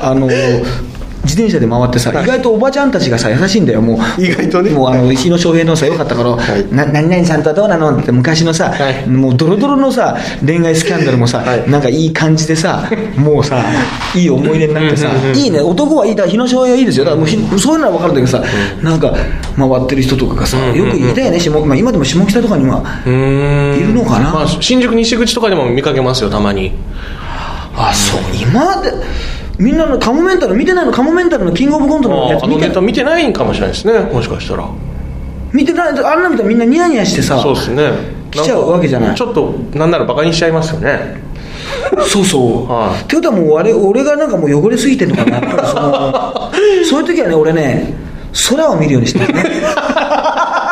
[0.02, 0.28] あの
[1.28, 3.82] 自転車で回ってさ、意外とおばちゃんたちがさ優しいんだよ。
[3.82, 4.72] もう意外とね。
[4.72, 6.74] もうあの日野翔平のさよかったから、い。
[6.74, 7.98] な何々さんとはどうなの？
[7.98, 9.08] って昔のさ、はい。
[9.08, 11.70] もうドロドロのさ恋愛スキャンダルもさ、はい。
[11.70, 13.64] なんかいい感じでさもうさ
[14.16, 15.60] いい思い出になってさ、うんうんうんいいね。
[15.60, 17.06] 男はいいだ日野翔平はいいですよ。
[17.06, 18.44] だからもうひそういうのは分かるんだけどさ、
[18.82, 19.14] なんか
[19.56, 23.10] 回ってる人とかがさ、うんうんうんよくいたよね下、まあ、今でも下北とかにはい
[23.82, 24.32] るのかな？
[24.32, 26.72] まあ、新宿西口とかでも見かけますよたまに。
[27.80, 28.92] あそう今で
[29.58, 34.00] みんなのカモメンタル見てないのカモメンタルのキングオブコントのやつああの見てネタ見てないんかもしれないですね。
[34.14, 34.70] もしかしたら。
[35.54, 37.92] 見てないあんな見たらみんなニヤニヤしてさそうですね。
[38.32, 39.16] 来ちゃうわけじゃない。
[39.16, 41.22] ちょっとなんならバカにしちゃいますよね。
[42.08, 43.02] そうそう、はい。
[43.04, 45.40] ってことはもうあれ俺がなんかもう汚れすぎてるのかな？
[45.66, 46.52] その
[46.86, 47.94] そういう時はね俺ね
[48.50, 49.44] 空を見るようにしてるね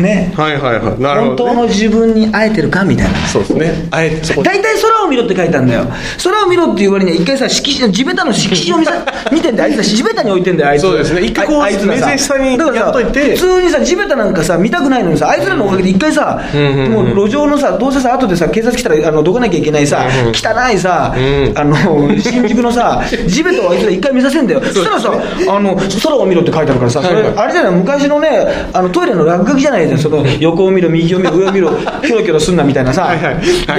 [0.00, 0.32] ね。
[0.36, 1.00] はいはいはい。
[1.00, 3.18] なる本ほど、ね、当の自分に会えてるかみたいな。
[3.26, 3.88] そうですね。
[3.90, 4.42] あえてそこ。
[4.42, 5.84] 大体空を見ろって書いたんだよ。
[6.22, 8.92] 空を見ろっていう割には一回さ敷地地べたの敷地を見さ
[9.32, 9.70] 見てんだよ。
[9.70, 10.82] あいつさ地べたに置いてんだよあいつ。
[10.82, 11.22] そうですね。
[11.22, 13.36] 一回こうああいつ目線下にだからさやっといて。
[13.36, 16.92] 普通にさ地べたなんかさ見たくないのにさあいつらのおかげで一回さ、うんうんうん。
[16.92, 21.76] もう路上のさどうせさ後でさ警察来たらあのどかなきゃいけないさ、うんうん汚いさ、うんあの
[22.18, 24.60] 新宿のさ地べたをあいつら一回見させんだよ。
[24.60, 25.12] そしたらさ
[25.48, 27.32] あの空を見ろって書いてあるからさはいはい。
[27.36, 31.70] あれじゃない昔のねあのトイレの落書きじゃないですかその横を見ろ右を見ろ上を見ろ
[32.02, 33.02] キョロキョロすんなみたいなさ。
[33.02, 33.20] はい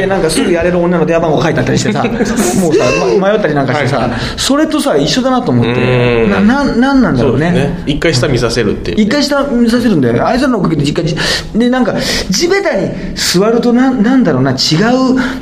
[0.01, 2.85] でなんかすぐやれる女の電話番号書いてあったりしてさもうさ、
[3.19, 4.19] ま迷ったりなんかしてさ、はいはい。
[4.37, 6.31] それとさ一緒だなと思ってうん。
[6.31, 7.51] なななんなんだろうね。
[7.51, 7.83] ね。
[7.85, 10.13] 一回下見させるっていう一回下見させるんだよ。
[10.15, 11.15] ねあいつらのおかげで実家じ
[11.57, 11.93] でなんか
[12.29, 14.57] 地べたに座るとななんだろうな違う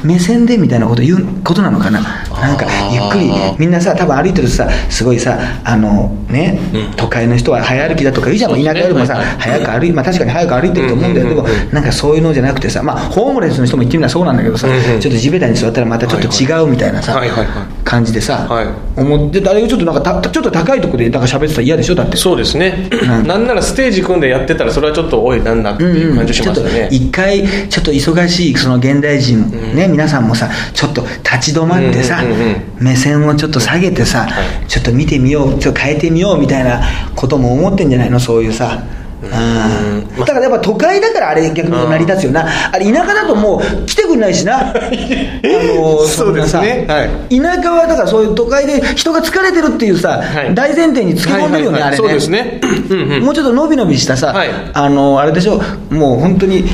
[0.03, 1.99] 目線でみたいなこと言うことなのかな。
[2.41, 6.59] なんかゆっくりみんなさ多分歩いてるとさすごいさあのね、
[6.95, 9.37] 都会の人は早歩きだとか言うじゃん、田舎よりもさ、はいはい。
[9.39, 11.55] 早く歩いまあ確かに早く歩いてると思うんだよ、うんうんうんうん。
[11.55, 17.67] でもなんかそういうのじゃなくてさまあホームレスの人も言ってみればそうなんだけどさ、うんうんちょっと地べたに座ったらまたちょっと違うみたいなさ、はいはいはい。
[17.83, 18.67] 感じでさ、はい。
[18.99, 21.95] 思ってあれがちょっとなんかたちょっと高いところでなんか喋ってたら嫌でしょ？
[21.95, 22.17] だって。
[22.17, 23.27] そうですね、うん。
[23.27, 32.83] なんならステージ組んでやってたらそれはちょっとおいなんだっていう感じしますよね、ちょっと一回ちょっと忙しいその現代人、ね皆さんもさちょっと立ち止まってさ、うんうんうんうん。
[32.83, 34.27] 目線をちょっと下げてさ、
[34.67, 36.81] ちょっと見てみようちょっと変えてみようみたいな
[37.15, 38.19] ことも思ってんじゃないの？
[38.19, 44.71] そういうさうんだからやっぱ都会だからあれ逆に成り立つよな、あれ田舎だともう来てくんないしな。
[44.71, 46.85] あのそうですね。
[47.29, 50.55] 田舎はだからそういう都会で人が疲れてるっていうさ、はい。
[50.55, 51.97] 大前提につけ込んでるよね、あれね。
[51.97, 52.61] そうですね。
[52.89, 53.23] うんうん。
[53.23, 54.49] もうちょっと伸び伸びしたさ、はい。
[54.73, 55.61] あのあれでしょ。
[55.89, 56.65] もう本当に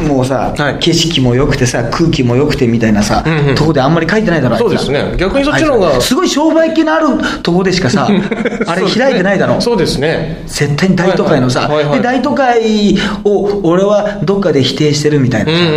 [0.00, 0.78] もうさ、はい。
[0.78, 3.54] 景色も良くてさ空気も良くてみたいなさ、うんうん。
[3.54, 5.14] とこであんまり書いてないだろそうですね。
[5.16, 7.08] 逆にそっちの方がすごい商売気のある
[7.42, 8.08] とこでしかさ
[8.66, 9.60] あれ開いてないだろ。
[9.60, 10.42] そうですね。
[10.46, 11.98] 絶対に大都会のさ、はいはい。
[11.98, 15.76] で大都会を俺はどっかで否定してるみたいなさ、うんうんう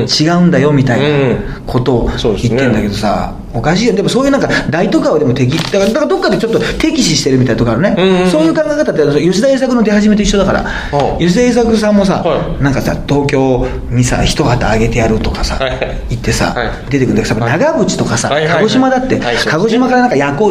[0.00, 0.06] うん。
[0.08, 1.30] 違うんだよみたいうんうん。
[1.30, 3.94] なことを言ってんだけどさ、おかしいよ。
[3.94, 8.30] でもそういうなんか大とかをでも敵だからだからどっかでちょっと敵視してるみたいなとこあるね、うんうんうん。
[8.30, 10.64] そういう考え方って吉田栄作の出始めと一緒だから
[11.18, 12.62] 吉田栄作さんもさ、はい。
[12.62, 15.78] なんかさ東京にさ一旗あげてやるとかさ、はい。
[15.78, 16.90] はい言ってさ、はい。
[16.90, 20.50] 出てくるんだけどさ長渕とかさ、鹿児島だって、鹿児島からなんか夜行、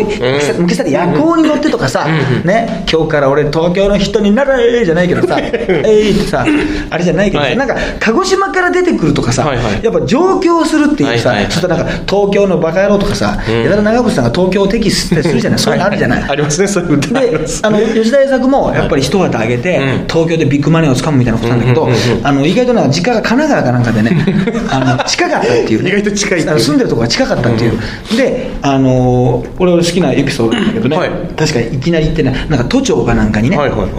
[0.59, 2.05] 昔だって夜行に乗ってとかさ、
[2.43, 6.45] ね今日から俺東京の人になれじゃないけどさ えいってさ
[6.89, 7.57] あれじゃないけどさ、はい。
[7.57, 9.83] なんか鹿児島から出てくるとかさ、はいはい。
[9.83, 11.53] やっぱ上京するっていうさ、はいはいはい。
[11.53, 13.63] ちょっとなんか東京のバカ野郎とかさ、うん。
[13.63, 16.23] やたら長渕さんが東京を敵視するじゃな い、そういうのあるじゃない？
[16.29, 19.86] ありますねそういう歌ありますであの 吉田栄作もやっぱり一旗あげて、うん。
[20.08, 21.89] 東京でビッグマネーをつかむみたいなことなんだけど、
[22.23, 24.25] あの意外となんか実家が神奈川かなんかでね
[24.69, 27.71] あの近かったっていう、ね、意外と近い住んでるとこが近かったっていう、
[28.17, 31.10] であの俺俺好きなエピソードなんだけどね、はい。
[31.38, 33.89] 確かにいきなり行ってねなんか都庁かなんかにね、はいはいはい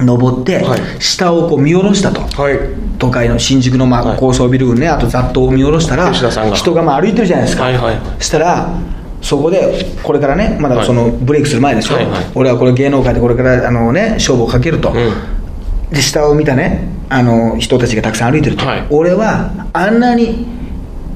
[0.00, 0.80] 登って、はい。
[1.00, 2.58] 下をこう見下ろしたと、はい。
[2.98, 4.18] 都会の新宿のまあはい。
[4.18, 6.56] 高層ビル群ね、あと雑踏を見下ろしたら吉田さんが。
[6.56, 8.22] 人がまあ歩いてるじゃないですか、はいはいはい。
[8.22, 8.78] したら
[9.20, 12.24] そこでこれからねまだそのブレイクする前でしょ、はいはい。
[12.34, 15.90] 俺はこれ芸能界でこれからあの、ね、勝負をかけると、うん。
[15.90, 18.86] で下を見たねあの人たちがたくさん歩いてると、はい。
[18.90, 20.46] 俺はあんなに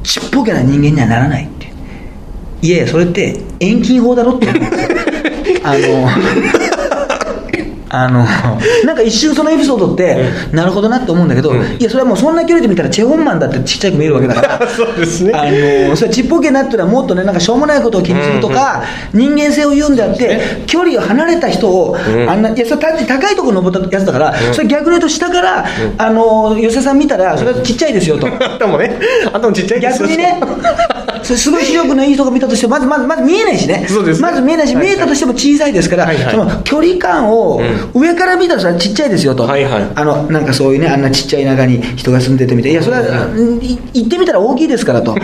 [0.03, 1.71] ちっぽけな人間にはならないって。
[2.63, 4.49] いやいやそれって遠近法だろって
[5.65, 6.62] あの
[7.93, 8.25] あの
[8.85, 11.77] なんか一瞬そのエピソードって、なるほどなって思うんだけど、うん。
[11.79, 14.67] いやそれはもうそんな距離で見たらチェ・ホンマンだってちっちゃく見えるわけだから。
[14.75, 15.33] そうですね。
[15.35, 15.45] あ
[15.91, 22.31] のそれちっぽけなっていうのはもっとねなんかしょうもないことを気にするとか、人間性を言うんであって、距離を離れた人を、うん。
[22.31, 25.67] あんないやそれた高いところ登ったやつだから、それ逆に言うと下から、
[25.99, 28.27] あの吉田さん見たらそれはちっちゃいですよと。
[28.27, 28.99] あんたもね。
[29.31, 30.09] あんたもちっちゃいですよ。
[30.09, 30.41] 逆にね、
[31.25, 34.29] すごい視力のいい人が見たとしても、まずまずまず見えないしね、そうですね。
[34.29, 34.95] まず見えないし、はいはい。
[34.95, 36.35] 見えたとしても小さいですから、はいはい。
[36.35, 37.61] その距離感を
[37.95, 39.93] 上から見たらちっちゃいですよと、はいはい。
[39.95, 43.03] あのなんかそういうね、あんなちっちゃい中に人が住んでてみたい、いや、それは、
[43.93, 45.15] 行ってみたら大きいですからと、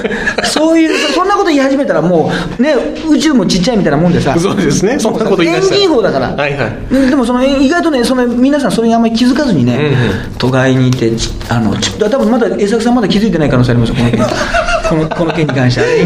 [0.44, 2.74] そういう、そそんなこと言い始めたら、もう、ね、
[3.08, 4.98] 宇宙もちっちゃいみたいなもんでさ、そうですね。
[4.98, 6.94] そんなこと言い出しただから、はいはい。
[6.94, 9.92] ででもその意外とね、その皆さん、それにあんまり気づかずにね、うんうん。
[10.38, 14.20] 都会にいて、ちあのち多分まだ江崎さん、まだ気づいてない可能性ありますよ、この件
[14.88, 15.86] このこの件に関しては、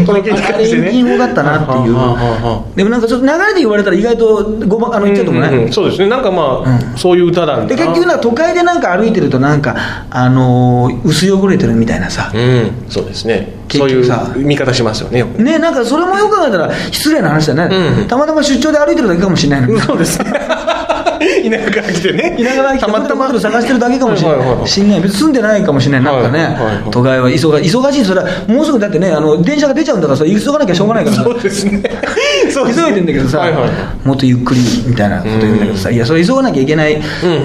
[1.17, 1.95] だったなっていう。
[2.75, 5.47] でもなんかちょっと流れで言われたら、意外とごまあの言っちゃうともね。
[5.47, 5.71] うんうんうん。
[5.71, 6.07] そうですね。
[6.07, 9.75] なんかまあ、そういう歌なんで結局な都会でなんか歩いてるとなんか、
[10.09, 12.71] あのー薄汚れてるみたいなさ、うん。
[12.89, 13.53] そうですね。
[13.69, 15.41] そういう見方しますよねよく。
[15.41, 18.07] ねなんかそれもよく考えたら失礼な話だね、うん。
[18.07, 19.81] たまたま出張で歩いてるだけかもしれないのに。
[19.81, 20.31] そうですね
[21.49, 22.35] 田舎から来てね。
[22.37, 23.39] 田舎から来てたまたま。
[23.39, 24.57] 探してるだけかもしれはいはいはい。
[24.59, 26.83] ないしんない別に住んでないかもしれないなんかね、はいはいはい。
[26.91, 28.05] 都会は忙忙しい。
[28.05, 31.23] それはもうすぐだってねあの電車が出ちゃうんだからさ急がなきゃしょうがないからさ。
[31.23, 31.81] そうですね。
[32.51, 34.07] そ う急いでんだけどさ、はいはい。
[34.07, 36.95] もっとゆっくりみたいなこと言うんだけどさ、いやそれ急がなきゃいけない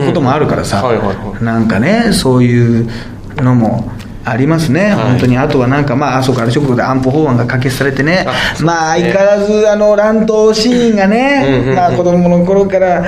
[0.07, 2.89] こともあるからさ、うんうんはいはいはいなんかねそういう
[3.37, 3.91] のも
[4.31, 5.11] ありますね、はい。
[5.11, 8.25] 本当にあとはなんかまああそこから直後で安保法案が可決されてね。
[8.27, 11.77] あまあ相変わらずあの乱闘シーンがねうんうんうん。
[11.77, 13.05] まあ子供の頃から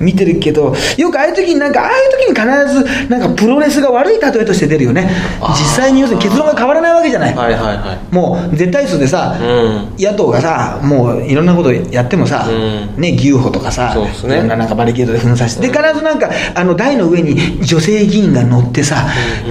[0.00, 5.10] 見てるけどよくああいう時になんかああいう時に必ずなんかプロレスが悪い例えとして出るよね。
[5.40, 8.14] 実際に要するに結論が変わらないわけじゃない、はいはいはい。
[8.14, 9.94] もう絶対数でさ、うん。
[9.98, 13.00] 野党がさ、もういろんなことやってもさ、うん。
[13.00, 19.06] ね、牛歩とかさ、いろんななんかバリケードで封鎖して、で必ずなんか、あの台の上に女性議員が乗ってさ、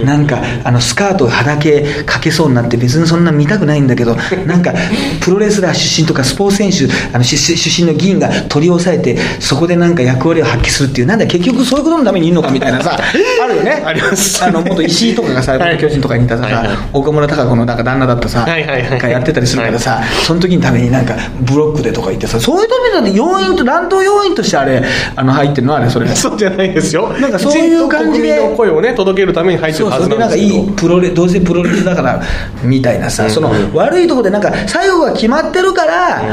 [0.06, 4.74] なんかあのスカートはだけかけそうになって、別にそんな見たくないんだけど、 なんか
[5.22, 13.84] プロレスラー出身とかスポーツ選手あの出出身の議員が取り押さえて、そこでなんか役割を発揮するっていう、なんだ、結局そういうことのためにいるのかみたいなさ、 あるよね。
[13.86, 14.44] あります。
[14.44, 16.68] あの元石井とかがさ、巨人とかにいたさ、はいはい。
[16.94, 19.00] 岡村孝子のなんか旦那だったさ、はいはいはい。
[19.00, 24.84] がやってたりするからさ、その時のためになんかブロックでとか言ってさ、そういうためだって要因と、乱闘要因としてあれ、
[25.16, 26.08] あの入ってるのはあれ、それ。
[26.16, 27.10] そうじゃないですよ。
[27.20, 32.22] なんかそういう感じで国民の声をね届けるために入ってるはずそうそれでなんんかなですけどいいプロレどうせプロレスだから
[32.64, 36.24] みたいなさ、その悪いところでなんか最後が決まってるから、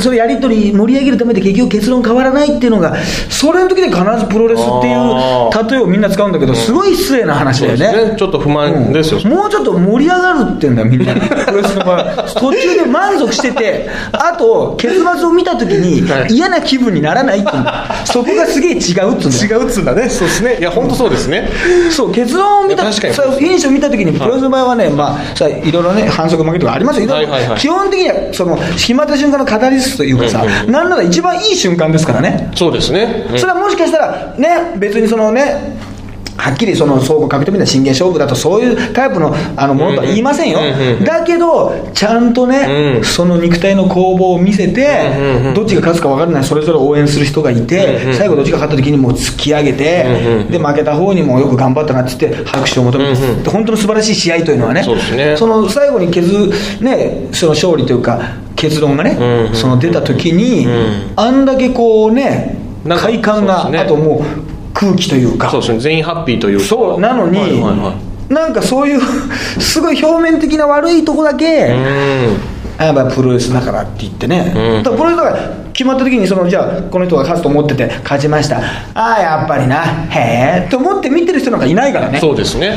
[0.00, 2.96] それやり取り盛り上げるためで結局結論変わらないっていうのが
[3.28, 8.10] それの時で必ずプロレスっていうあ例えをみんな使うんだけどすごい失礼な話だよね。
[8.12, 8.16] ね。
[8.16, 9.20] ちょっと不満ですよ。
[9.22, 11.12] うんもうちょっと盛り上がるってんだよみんな
[11.44, 16.32] プロレスの場合途中で満足しててあと結末を見た時にはい。
[16.32, 17.50] 嫌な気分にならないってい
[18.04, 19.60] そこがすげえ違うっつうんだよ。
[19.60, 20.08] 違うっつうんだね。
[20.08, 20.56] そうですね。
[20.58, 21.50] いや本当そうですね。
[21.90, 23.14] そう結論を見た確かに。
[23.14, 27.58] さフィニッシュを見たときにプロレスの場合はね、まあ、さいろいろね反則負けとかありますよ、はいはいはい。
[27.58, 30.72] 基本的にはその決まった瞬間のカタリストというかさ、うんうん。
[30.72, 33.38] なんなら一番いい瞬間ですからね、そうですね、うん。
[33.38, 35.76] それはもしかしたらね別にそのね
[36.36, 40.60] はっきりその総合格闘技みたいな真剣勝負だとそういうタイプのあのものとは言いませんよ、
[41.04, 43.04] だけどちゃんとね、うん。
[43.04, 54.82] その肉体の攻防を見せて、どっちが勝つか分からないそれぞれ応援する人がいて、最後どっちが勝った時にもう突き上げて、で負けた方にもよく頑張ったなって言って拍手を求めて、うん本当の素晴らしい試合というのはね
[55.38, 61.12] その最後に削ねその勝利というか結論がね、その出た時に、うん。
[61.16, 65.50] あんだけこうね快感が、あともう空気というか。
[65.50, 65.78] そうですね。
[65.80, 66.58] 全員ハッピーという。
[66.58, 67.94] かそうなのに、はいはいは
[68.30, 68.32] い。
[68.32, 69.00] なんかそういう
[69.58, 72.84] すごい表面的な悪いとこだけ、うん。
[72.84, 74.82] やっぱプロレスだからって言ってね、うん。
[74.82, 75.38] だプロレスだから
[75.72, 78.58] 決まった時にそのじゃあこの人が勝つと思ってて勝ちました。
[78.94, 79.84] ああやっぱりな。
[80.10, 82.18] へえと思って見てる人なんかいないからね。
[82.18, 82.76] そうですね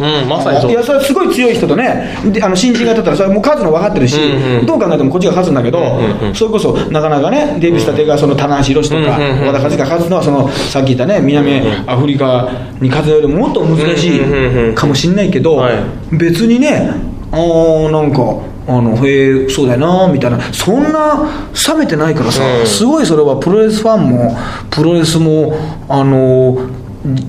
[0.00, 0.70] うんまさにそう。
[0.70, 4.66] いやそれはすごい強い人とねであの新人が立ったらそれはもう勝つの分かってるし、うんうん。
[4.66, 5.88] どう考えてもこっちが勝つんだけど、うんう
[6.24, 6.28] ん。
[6.28, 9.46] うんそれこそなかなかねデビューしたてがその棚橋宏とか、うんうんうん。
[9.46, 15.74] 和田和が勝つのはそのさっき言ったね南アフリカに勝つよりももっと難しいかもしれないけど、はい。
[16.12, 16.90] 別にね
[17.30, 18.20] あーなんか
[18.66, 20.40] あのへえそうだよなみたいな。
[20.52, 21.28] そんな
[21.68, 22.66] 冷めてないからさ、うん。
[22.66, 24.36] すごいそれはプロレスファンも
[24.70, 25.54] プロレスも
[25.88, 26.56] あの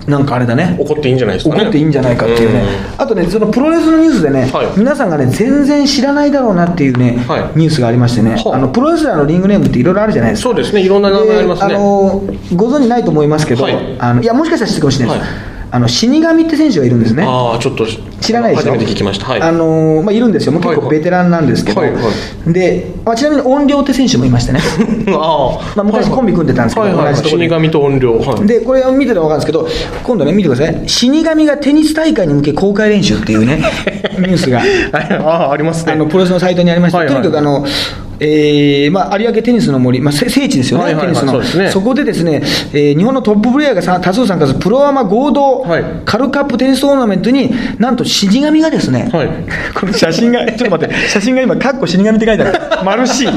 [0.07, 0.77] なんかあれだね。
[0.79, 1.61] 怒っていいんじゃないですかね。
[1.63, 2.63] 怒っていいんじゃないかっていうね、
[2.97, 4.67] あとね、そのプロレスのニュースでね、はい。
[4.77, 7.59] 皆さんがね、全然知らないだろうなっていうね、はい。
[7.59, 8.55] ニュースがありましてね、はあ。
[8.55, 10.49] あのプロレスラーのリングネームっていろいろあるじゃないですか。
[10.49, 10.81] そうですね。
[10.81, 11.69] いろんな名前ありますね。
[11.69, 12.23] であの
[12.55, 13.97] ご存じないと思いますけど、はい。
[13.99, 15.39] あのいや、もしかしたら知ってるかもしれないです、はい。
[15.71, 17.23] あの死神って選手がいるんですね。
[17.27, 17.85] ああちょっと
[18.25, 18.71] 知らないでしょ？
[18.71, 19.25] 初めて聞きました。
[19.27, 19.41] はい。
[19.41, 21.99] あのまあ、いるんですよ、もう結構ベテランなんですけど、はいは
[22.47, 22.53] い。
[22.53, 24.59] でまあ、ちなみに音量って選手もいましてね、
[25.13, 27.13] あまあ昔コンビ組んでたんですけどはいはいはい。
[27.13, 27.43] 同じとこで。
[27.45, 28.17] 死神と音量。
[28.19, 28.47] はい。
[28.47, 29.67] でこれを見てたら分かるんですけど、
[30.03, 33.61] 今度ね、見てください、死神がテニス大会に向け公開練習っていうね、
[34.19, 34.61] ニュースが。
[35.23, 35.93] ああありますね。
[35.93, 37.15] あのプロレスのサイトにありまして、はいはい。
[37.15, 37.65] はいとにかくあの、
[38.17, 41.15] えーまあ、有明テニスの森、まあ、せ聖地ですよね、はいはいはい。
[41.15, 41.43] テニスの。
[41.43, 41.85] そね。
[41.85, 45.83] こでですね、えー日本のトッププレーヤーがさ多数参加するプロアマ合同はい。
[46.05, 49.29] カルカップテニストーナメントに、なんと死神がですね、はい。
[49.73, 53.27] この写真が、 ちょっと待って、写真が今、かっこ死神って書いてある、丸 C。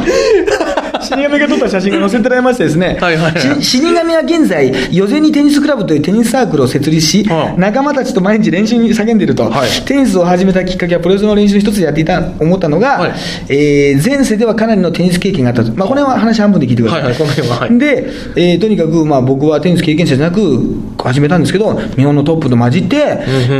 [1.00, 3.62] 死神が撮った写真が載せてられましてですね、はいはいはい。
[3.62, 7.60] し死神は現在、ヨゼニテニスクラブというテニスサークルを設立し、はあ。
[7.60, 9.68] 仲間たちと毎日練習に叫んでいると、はい。
[9.84, 13.12] テニスを始めたきっかけはプロレスの練習の一つでやっていた思ったのが、はい。
[13.48, 15.64] えー前世ではかなりのテニス経験があった。
[15.64, 17.02] と、まあ、これは話半分で聞いてください。
[17.02, 17.78] はいはいこの辺ははい。
[17.78, 18.06] で、
[18.36, 20.40] えーとにかく、まあ、僕はテニス経験者じゃなく
[21.02, 22.96] 始めたんですけど、日本のトップと混じって、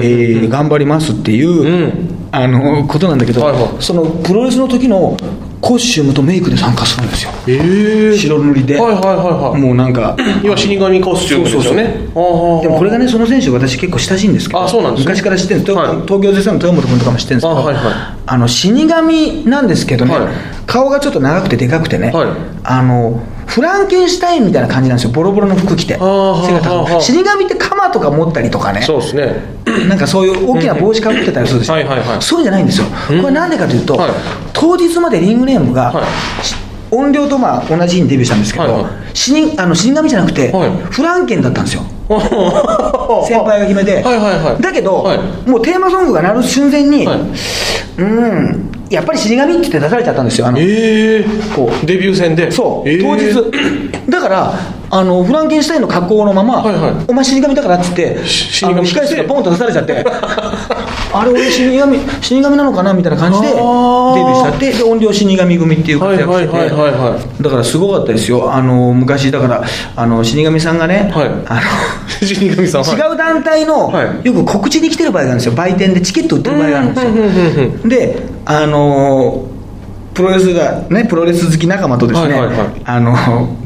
[0.02, 2.18] えー頑張りますっていう、ん。
[2.30, 3.82] あのことなんだけど、はいはい。
[3.82, 5.16] そのプロレスの時の
[5.60, 7.30] コスチュームとメイクで参加するんですよ。
[7.48, 9.16] ええ白塗りで、はいはいはい
[9.52, 9.60] はい。
[9.60, 11.84] もうなんか、要は死神コスチュームですよね。
[11.94, 15.12] でもこれがね、その選手、私結構親しいんですけど、あそうなんですね。
[15.12, 15.88] 昔から知ってるんです、はい。
[16.02, 17.84] 東京絶賛の豊本君とかも知ってるんですけど、あはいはい。
[18.26, 20.28] あの死神なんですけどね、はい。
[20.66, 22.28] 顔がちょっと長くてでかくてね、はい。
[22.62, 23.20] あの
[23.58, 29.34] フランケンシュタインみたいな感じなんですよ、ボロボロの服着て、背が高死神って鎌とか持ったりとかね、そうですね。
[29.88, 32.22] なんかそういう大きな帽子かぶってたりするでしょ、はいはいはい。
[32.22, 34.10] そうじゃないんですよ、これなんでかというと、はい。
[34.52, 36.02] 当日までリングネームが、は
[36.40, 36.44] い。
[36.44, 36.54] し
[36.92, 38.92] 音量とまあ同じ日にデビューしたんですけど、はいはい。
[39.12, 40.70] 死人あの死神じゃなくて、はい。
[40.90, 41.82] フランケンだったんですよ。
[42.08, 44.62] 先輩が決めて、はいはいはい。
[44.62, 45.18] だけど、はい。
[45.50, 47.18] もうテーマソングが鳴る瞬前に、はい。
[47.18, 51.24] うーん、やっぱり死神って言って出されちゃったんですよ、あのええ
[51.54, 51.86] こう。
[51.86, 52.50] デビュー戦で？
[52.50, 53.02] そう、えー。
[53.02, 53.32] 当日、
[54.10, 54.54] だから
[54.90, 57.04] あの、フランケンシュタインの格好のまま、はいはい。
[57.08, 60.02] お前死神だからっつって、しあの死神控室がポンと出されちゃって、
[61.12, 69.62] あれ、俺死神、死神なのかなみたいな感じで、デビあューーしちゃって、で音量死神組っていう活躍してて、だからすごかったですよ、あの昔、だから、
[69.96, 71.30] あの死神さんがね、はい。
[71.46, 71.60] あの
[72.26, 72.88] 死神さんは？
[72.88, 74.26] い違う団体の、はい。
[74.26, 77.88] よく告知に来てる場合があるんですよ、売店でチケット売ってる場合があるんですよ。
[77.90, 79.58] で、あのー
[80.14, 82.82] プロレスがね、プロレス好き仲間とですね、はいはいはい。
[82.84, 83.14] あの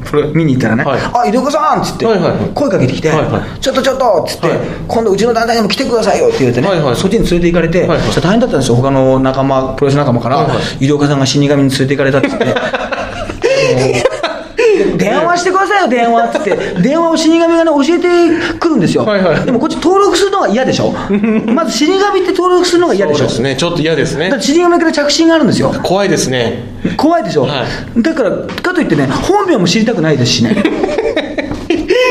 [0.05, 2.51] プロ見に行ったらね、はいあ、井戸岡さんっつって、はいはいはい。
[2.51, 6.97] 声かけてきて、はいはいちょっとちょっとっつって、はい今度うちの団体にも来てくださいよって言ってね、はいはい。
[6.97, 8.21] そっちに連れて行かれて、はいはい。
[8.21, 12.45] 大変だったんですよ、他の仲間、プロレス仲間から、はいはい井戸岡さんが死神に連れて行かれたっつって。
[14.97, 19.45] 電話してくださいよ、電話っつって、電話を死神がね、教えてくるんですよ、はいはい。
[19.45, 20.93] でもこっち登録するのが嫌でしょ、
[21.47, 23.57] まず死神って登録するのが嫌でしょ、そうですね。
[23.57, 24.31] ちょっと嫌ですね。
[24.31, 26.65] だって死神から着信があるんですよ、怖いですね。
[26.97, 27.65] 怖いでしょ、は
[27.97, 30.57] だから、かといってね、本名も知りたくないですしね、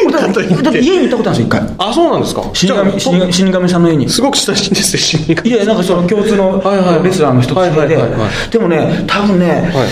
[0.05, 1.75] 俺 だってだって家に行ったことあるんですよ、一回。
[1.77, 2.43] あそうなんですか？
[2.53, 4.09] 死神死神死神さんの家に。
[4.09, 7.03] すごく親しいんですよ死神いや、なんかその共通のはいはいはい。
[7.03, 9.87] レスラーの一つはいはいではいはい、でもね、多分ね、はい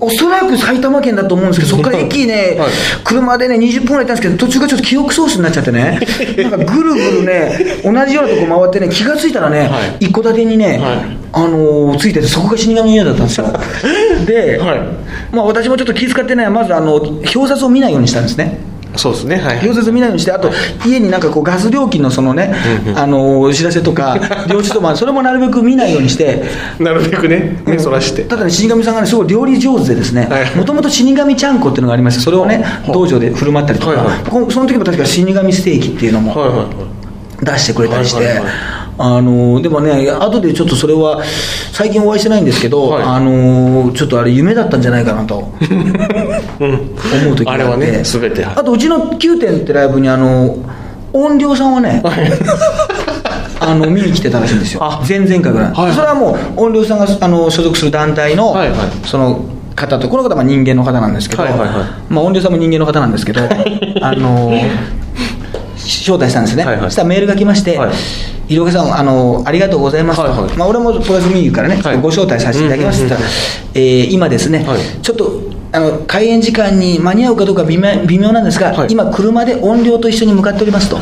[0.00, 2.70] おそらく埼玉県だと思うんですけど、そこから駅ね、はい。
[3.04, 6.00] 車でね、20分ぐらい行ったんですけど、途中からちょっと記憶喪失になっちゃってね、
[6.38, 10.06] なんかぐるぐるね、同じようなとこ回ってね、気がついたらね、はい。
[10.06, 11.18] 一戸建てにね、はい。
[11.32, 13.46] あのーついてて、そこが死神の家だったんですよ。
[14.26, 14.80] で、はい。
[15.34, 18.58] まあ、私もちょっと気遣ってね、まずあの表札を見ないようにしたんですね。
[18.96, 19.36] そうですね。
[19.36, 20.50] はい溶接見ないようにしてあと
[20.84, 22.52] 家になんかこうガス料金のそのね
[22.96, 24.18] あのお知らせとか
[24.50, 26.42] 領収とかそれもなるべく見ないようにして。
[26.78, 27.62] なるべくね。
[27.66, 28.22] 目そらして。
[28.22, 32.46] ただね死神さんがねすごい料理上手でですねはいもともと死神ちゃんこっていうのがありましてそれを？
[32.46, 34.16] ねはい道場で振る舞ったりとか、はいはい。
[34.28, 36.34] こその時も確か死神ステーキっていうのも
[37.42, 41.22] 出してくれたりして、はいはいはいあのでもね後でちょっとそれは
[41.72, 43.02] 最近お会いしてないんですけど、はい。
[43.02, 45.50] あのちょっとあれ夢だったんじゃないかなと。
[46.60, 46.70] うん。
[46.70, 47.62] 思う時があって。
[47.62, 48.44] あれはね全て。
[48.44, 50.54] あとうちの9点ってライブにあの
[51.14, 52.02] 音量さんはね
[53.58, 54.84] あの見に来てたらしいんですよ。
[54.84, 55.02] あ。
[55.08, 55.92] 前々回ぐらい、はいはい。
[55.94, 58.78] それはもう音量さんがあの所属する団体の、はいはい。
[59.04, 59.40] その
[59.74, 61.70] 方とこの方は人間の方なんですけど、はいはいはい。
[62.10, 63.40] まあ、音量さんも人間の方なんですけど
[64.02, 64.52] あの
[65.78, 66.84] 招待したんですね、はいはい。
[66.84, 67.90] そしたらメールが来まして、はい
[68.50, 70.56] 医療家さんあの、ありがとうございますと、はいはい。
[70.56, 72.00] まあ、俺もプラスミーからね、はい。
[72.00, 73.30] ご招待させていただきますって言ったら、
[73.74, 74.80] えー今ですね、はい。
[75.00, 75.40] ちょっと
[75.70, 78.88] あの開演時間に間に合うかどうか微妙微妙なんですが、はい。
[78.90, 80.98] 今、車で音量と一緒に向かっておりますと。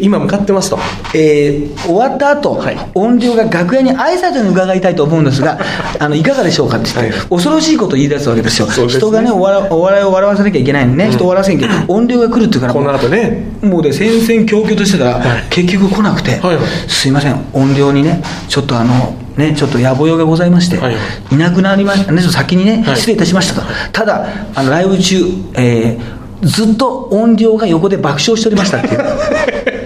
[0.00, 0.78] 今向かってますと。
[1.14, 2.78] えー終わった後、はい。
[2.94, 5.58] 音量が楽屋に挨拶に伺いたいと思うんですが、
[5.98, 6.90] あのいかがでしょうかって。
[6.94, 7.28] 言って、はい。
[7.28, 8.88] 恐ろしいことを言い出すわけですよ、すね。
[8.88, 13.44] 人がねお笑、お笑いを笑わせなきゃいけないのにね、人を笑わせなきゃいけない、音量が来るっていうから、この後ね。
[13.62, 16.64] もうで戦々恐々としてたら、結局来なくて、はいはい。
[16.88, 20.98] すいません、音量にね、ちょっとあの、ね、ちょっと野暮用がございまして、はいは
[21.30, 21.34] い。
[21.34, 22.96] いなくなりましたね、先にね、はい。
[22.96, 25.24] 失礼いたしましたと、ただ、あのライブ中、
[25.54, 29.85] えーずっと音量が横で爆笑しておりましたっていう。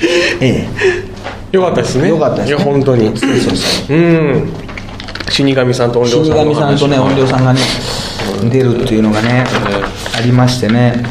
[0.40, 0.66] え
[1.52, 1.56] え。
[1.56, 2.08] よかったですね。
[2.08, 2.56] よかったですね。
[2.56, 3.06] いや本当に。
[3.16, 3.96] そうそうそう。
[3.96, 4.52] ん。
[5.30, 7.60] 死神さんと音量死さんの神さんとね、話音量さんがね、
[8.50, 9.44] 出るっていうのがね、
[10.16, 11.02] ありましてね。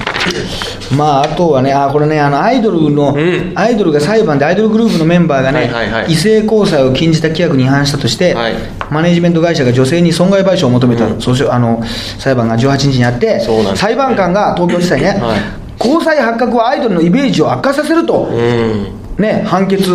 [0.96, 3.52] まあ、あとはね、あこれね、あのアイドルの、ん。
[3.56, 6.12] アイドルが裁判で、アイドルグループのメンバーがね、はいはいはい。
[6.12, 8.54] 異性交際を禁じた規約に違反したとして、はい。
[8.90, 11.84] マネジメント会社が女性に損害賠償を求めた、訴訟あの
[12.20, 19.06] 裁判が18日にあってね、裁判官が東京地裁ね、はい交際発覚はアイドルのイメージを悪化させると、うん。
[19.18, 19.90] ね、判決、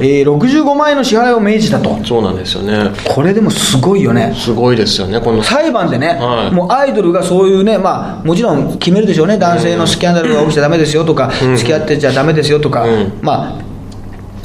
[0.00, 1.96] えー65万円の支払いを命じたと。
[2.04, 2.90] そうなんですよね。
[3.08, 4.34] これでもすごいよね。
[4.34, 5.42] すごいですよねこの。
[5.42, 6.54] 裁判でね、はい。
[6.54, 13.12] もうアイドルがそういうね、まあ、もちろん決めるでしょうね、男性のスキャンダルが起きちゃだめですよとか、付き合ってちゃだめですよとか、うん。
[13.22, 13.67] まあ、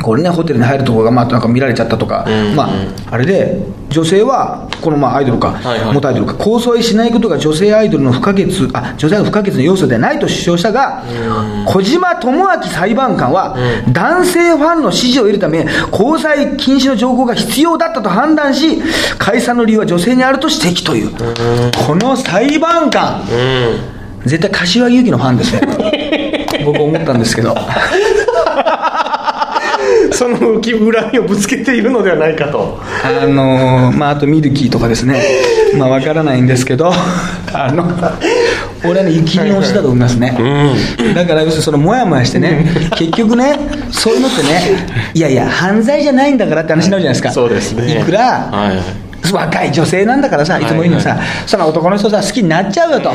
[0.04, 2.70] これね、ホテルに入るところが、まあ、なんか見られちゃったとか、うんまあ、
[3.10, 3.58] あれで、
[3.90, 5.94] 女性は、このまあアイドルか、はいはい。
[5.94, 11.04] 元アイドルか、交際しないことが女性アイドルの不可欠、あ女性の不可欠の要素ではないと主張したが、
[11.66, 13.56] 小島智明裁判官は、
[13.92, 18.82] 男性ファンの支持を得るため、交際禁止の条項が必要だったと判断し、
[19.18, 21.12] 解散の理由は女性にあると指摘という、
[21.88, 24.28] この裁判官、うん。
[24.30, 27.56] 絶対柏木由紀のファンですね、 僕、思ったんですけど。
[30.14, 32.80] その恨みをぶつけているのではないかと。
[33.04, 35.24] あのーまあ、あとミルキーとかですね、
[35.78, 36.92] まあ、わからないんですけど、
[37.54, 37.86] あの、
[38.86, 40.38] 俺はね、雪に押しだと思いますね。
[41.16, 43.58] だから、要するにその、もやもやしてね、結局ね、
[43.92, 47.32] そういうのってね、いやいや、犯罪じゃないんだからって話になるじゃないですか。
[47.32, 48.00] そうですね。
[48.00, 50.66] いくら、はい若い女性なんだからさ、い。
[50.66, 51.20] つも言うのさ、はい。
[51.46, 53.12] その男の人さ、好きになっちゃうよと、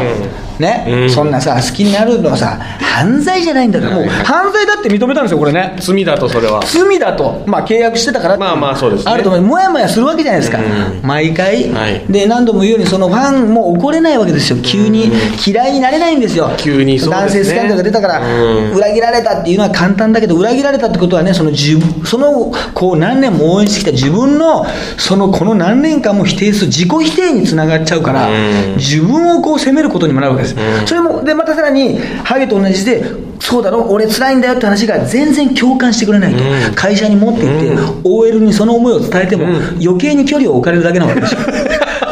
[0.59, 1.11] ね、うん。
[1.11, 4.25] そんなさ、好きになるのはさ、犯罪じゃないんだから、もうはいはい。
[4.25, 5.77] 犯罪だって認めたんですよ、これね。
[5.79, 6.63] 罪だとそれは。
[6.65, 8.37] 罪だと、まあ、契約してたから。
[8.37, 9.13] まあまあそうですね。
[9.13, 11.07] あると思う、もやもやするわけじゃないですか、うん。
[11.07, 12.05] 毎回、はい。
[12.09, 15.11] で何度も言うように、そのファンも怒れないわけですよ、急に
[15.47, 17.27] 嫌いになれないんですよ、急にそうですね。
[17.27, 18.73] 男性スキャンダルが出たから、うん。
[18.73, 28.77] 裏切られたっていうのは簡単だけど、裏切られたってことはね、その自分そのこう何年も応援してきた自分の、そのこの何年間も否定する、自己否定につながっちゃうから、うん。
[28.77, 30.87] 自分をこう責めることにもなるわけです、うん。
[30.87, 33.05] それも、でまたさらに、ハゲと同じで、
[33.41, 36.75] そうだろ、俺、辛いんだよって話が全然共感してくれないと、うん。
[36.75, 39.47] 会社に持って行って、OL にその思いを伝えても、
[39.83, 41.41] 余計に距離を置かれるだけなわけですよ。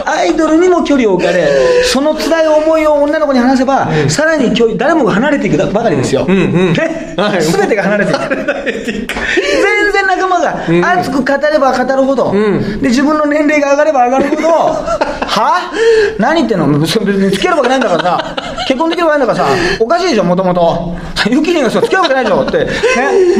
[0.06, 1.48] アイドルにも距離を置かれ、
[1.84, 6.24] その辛い思いを女の子に話せば、さらに距離、誰もが離れていくばかりですよ。
[6.26, 7.14] んうんね。
[7.16, 7.42] はい。
[7.42, 8.18] すべてが離れていく。
[8.76, 9.85] 全然
[10.26, 12.80] 仲間が熱く語れば語るほど、ん。
[12.80, 14.48] で自分の年齢が上がれば上がるほど、
[15.26, 15.72] は？
[16.18, 16.78] 何言ってんの？
[16.78, 20.94] 別に付き合うわけないんだからさ、結婚できるわけないんだからさ、おかしいでしょ、もともと。
[21.30, 22.66] ユキリンがさ付き合うわけないでしょって、ね、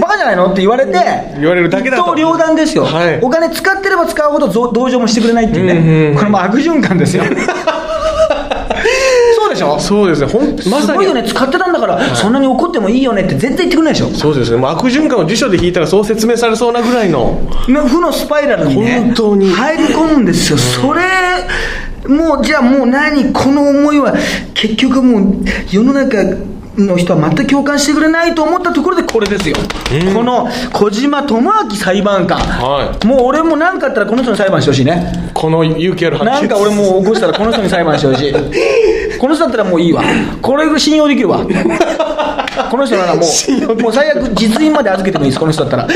[0.00, 0.92] バカじゃないのって言われて、
[1.38, 2.14] 言われるだけだと。
[2.16, 3.20] 両断ですよ、はい。
[3.22, 6.16] お金使ってれば使うほどぞ同情もしてくれないっていうね、うんうん。
[6.16, 7.22] これもう悪循環ですよ。
[9.56, 9.78] そうでしょ？
[9.80, 10.26] そうですね。
[10.26, 10.98] ほんますさに。
[10.98, 14.10] ごいよね、使ってたんだから、そんなに怒ってもいいよねって絶対言ってくれないでしょ？
[14.10, 14.58] そうですね。
[14.58, 17.40] もう悪循環を辞書で引いたらそう説明されそうなぐらいの。
[17.68, 19.50] ね負のスパイラルにね本当に。
[19.50, 21.02] 入り込むんですよ、それ
[22.08, 23.32] もうじゃあもう何？
[23.32, 24.14] この思いは
[24.54, 26.18] 結局もう世の中
[26.78, 29.56] の人は全く共感してくれないと思ったところでこれですよ、
[30.14, 33.06] この小島智明裁判官、はい。
[33.06, 35.30] もう俺も何かあったらこの人に裁判してほしいね。
[35.34, 38.32] この勇気ある判決なんか俺もう起こしたらこの人に裁判してほしい。
[39.18, 40.02] この人だったらもういいわ。
[40.42, 41.46] これ信用できるわ。
[42.70, 45.40] この人ならもうもう最悪実印まで預けてもいいです。
[45.40, 45.88] この人だったら。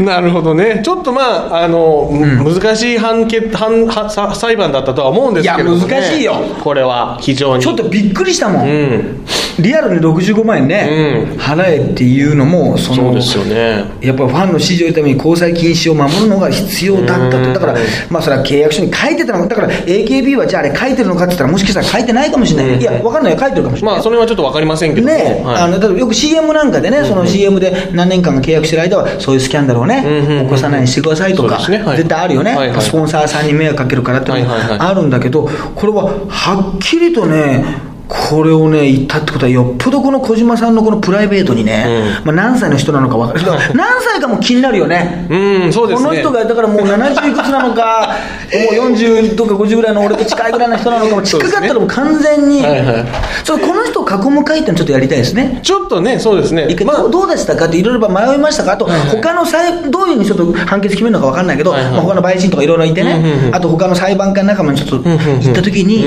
[0.00, 3.88] なるほどね、ちょっとまあ、あの、難しい判決判
[4.34, 6.34] 裁判だったとは思うんですけれども、ね、いや難しいよ。
[6.62, 7.62] これは非常に。
[7.62, 9.24] ちょっとびっくりしたもん、うん、
[9.58, 11.38] リアルに65万円ね、うん。
[11.38, 13.84] 払えっていうのもそのそうですよね。
[14.00, 17.74] やっぱファンの支持を得るために交際禁止を守るのが必要だったと、だから、
[18.10, 22.80] まあ、それは契約書に書いてたのだから AKB はじゃああれ書いてるのかって言ったら、もしかしたら書いてないかもしれない、うん。
[22.80, 23.94] いや、わかんないよ、書いてるかもしれない。
[23.96, 25.56] まあ、それはちょっとわかりませんけども、ねはい。
[25.62, 30.04] あの例えばよく CM なんかでね、その CM で何年間か契約してる間は、そういうスキャンダルをね、
[30.44, 31.78] 起こさないようにしてくださいとか、ね。
[31.82, 31.96] はい。
[31.96, 32.80] 絶対あるよね、はいはい。
[32.80, 34.78] スポンサーさんに迷惑かけるからっていうのはいはいはい。
[34.78, 37.64] があるんだけど、これははっきりとね、
[38.08, 43.44] これをね、言ったってことは、よっぽどこの小島さんのこのプライベートにね、まあ、何歳の人なのか分かる、
[43.76, 45.26] 何歳かも気になるよね。
[45.28, 46.08] うん、そうですね。
[46.08, 48.14] この人がだからもう70いくつなのか、
[48.80, 53.06] もう40とか50ぐらいの俺と近いぐらいの人なのかも、近かったらもう完全に、はいはい。
[53.44, 55.60] そうこの人を囲む会ってのちょっとやりたいですね。
[55.62, 56.66] ちょっとね、そうですね。
[56.86, 56.96] まあ。
[56.98, 58.72] どうどうでしたかっていろいろ迷いましたか？
[58.72, 61.92] あと、他の裁どういうふうにちょっと判決決めるのか分かんないけど、はいはい。
[61.92, 63.54] まあ、他の陪審とかいろいろいてね、うんうんうん。
[63.54, 66.06] あと他の裁判官仲間にちょっと行った時に、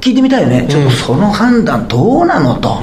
[0.00, 2.80] 聞いてみたいよね、ちょっとその判断どうなのと。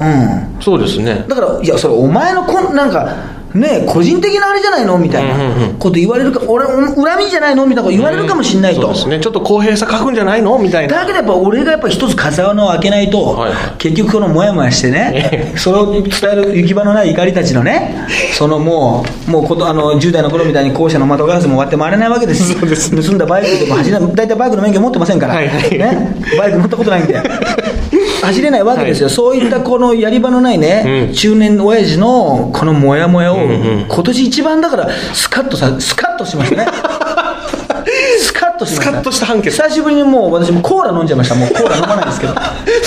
[0.00, 1.24] うんそうですね。
[1.28, 3.08] だから、いや、それ、お前のこん、なんか、
[3.54, 6.68] ね個人的なあれじゃないのみたいなうんうんうんこと言われるか、俺、お
[7.02, 8.82] 恨みじゃないのみたいなこと言われるかもしれないと。
[8.82, 9.20] そうですね。
[9.20, 11.00] ちょっと公平さ書くんじゃないのみたいな。
[11.00, 27.20] だけどやっぱ俺がやっぱ一つ風穴を開けないと、はいはい結局このモヤモヤしてね、それを伝える行き場のない怒りたちのね、そのもう、もうことあの10代の頃みたいに校舎の窓ガラスも割って回れないわけですそうです盗んだバイクでも走れない、大体バイクの免許持ってませんから、はいはいね、バイク乗ったことないんで。
[28.26, 33.54] 走れないわけですよ、はいそういったこのやり場のないね、うん中年親父のこのモヤモヤを、んう
[33.84, 36.66] ん今年一番だから、スカッとさ、スカッとしましたね。
[38.20, 38.90] スカッとしました。
[38.90, 41.34] スカッとした判決久しぶりにもう私もコーラ飲んじゃいました。
[41.34, 42.34] もうコーラ飲まないですけど。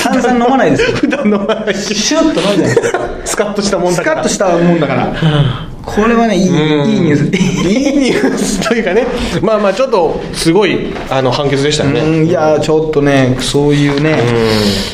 [0.02, 0.98] 炭酸飲まないですけど。
[1.06, 3.00] 普段飲まないし、シュッと飲んじゃいました。
[3.26, 4.16] スカッとしたもんスだから。
[4.16, 5.75] カッとしたもんだから。
[5.86, 7.68] これはね、いい、いいニュース。
[7.70, 9.06] いいニュースというかね、
[9.42, 12.02] まあまあ、ちょっとすごいあの判決でしたよね。
[12.02, 14.18] うんいやちょっとね、そういうね、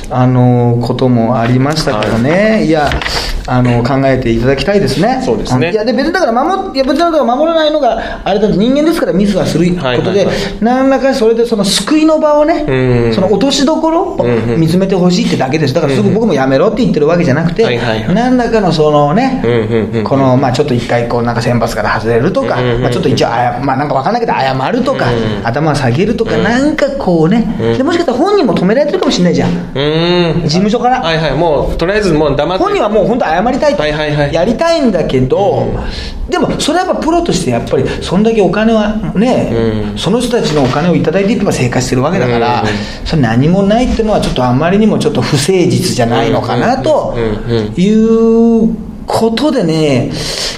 [0.09, 2.89] あのこともありましたけどね、い、や
[3.51, 5.71] あの、考えていただきたいですね、そうですね。
[5.71, 10.25] いやで別にだから守、いや別にだから守らないのが、あれだと人間ですから、ミスはすることで、
[10.61, 13.13] 何らかそれでその救いの場をね、うん。
[13.13, 14.59] その落としどころをんうん。
[14.59, 17.79] 見つめてほしいってだけです、だからすぐ僕もやめろって言ってるわけじゃなくて、
[18.13, 22.81] 何らかのそのね、うんうんうんこのまあ、ちょっと一回こうなんか選抜から外れるとか、うんうんうん。
[22.83, 30.41] まあ、ちょっと一応あや、まあ、なんかわかんないけど、謝るとか、うん頭下げるとか、なんかこうね、でもしかしたら本人も止められてるかもしれないじゃん、うーん。
[30.43, 31.01] 事務所から。
[31.01, 32.63] はいはい、もうとりあえずもう黙って。
[32.63, 34.33] 本人はもう本当謝りたいと、はいはいはい。
[34.33, 35.73] やりたいんだけど、
[36.29, 39.49] でもそれはやっぱプロとしてやっぱりそんだけお金はね、
[39.91, 39.97] うん。
[39.97, 42.67] その人たちのお金をいただいていって生活してるわけだから、うん。
[43.07, 47.73] それ何もないっていうのはちょっとあまりにもちょっと不誠実じゃないのかなとうんうんうん。
[47.75, 50.11] いうことでね、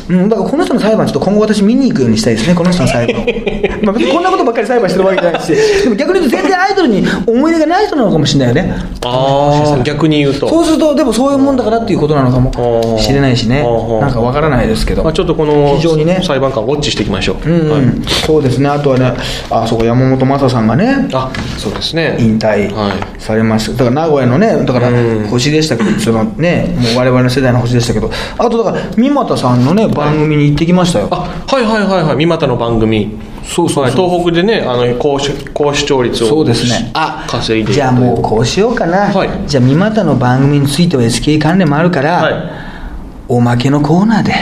[0.10, 3.26] うん、だからこの人の裁判ちょっと今後私見に行くようにしたいですねこの人の裁判
[3.84, 8.76] まあ別にこんなことばっかり裁判してるわけじゃないしでも逆に言うと全然アイドルに思い入れがない人なのかもしれないよね。
[9.06, 10.48] ああ、逆に言うと。
[10.48, 13.64] そうすると、でもそういうもんだからっていうことなのかもしれないしね。
[14.00, 17.50] なんかわからないですけど、まあ、ちょっとこの非常にね、裁判官、ウォッチしていきましょう。
[17.50, 17.72] うんうん。
[17.72, 17.82] はい。
[18.26, 19.14] そうですね、あとはね、
[19.50, 22.16] あそうか、山本昌さんがね、あそうですね。
[22.20, 23.22] 引退はい。
[23.22, 25.28] されました、だから名古屋のね、だからうん。
[25.28, 28.10] 星でしたけど、そのね、もう我々の世代の星でしたけど、
[28.46, 31.08] あとだから、三俣さんのね、番組に行ってきましたよ。
[31.12, 33.18] あはいはいはいはい、三股の番組。
[33.44, 36.92] そうそうそうはい東北でね、あの高視高視聴率をそうですね。
[36.94, 39.14] あ稼いでじゃあもうこうしようかな。
[39.14, 42.34] はいじゃあ、三股の番組については SK 関連もあるから、はい
[43.30, 44.34] おまけのコーナーで。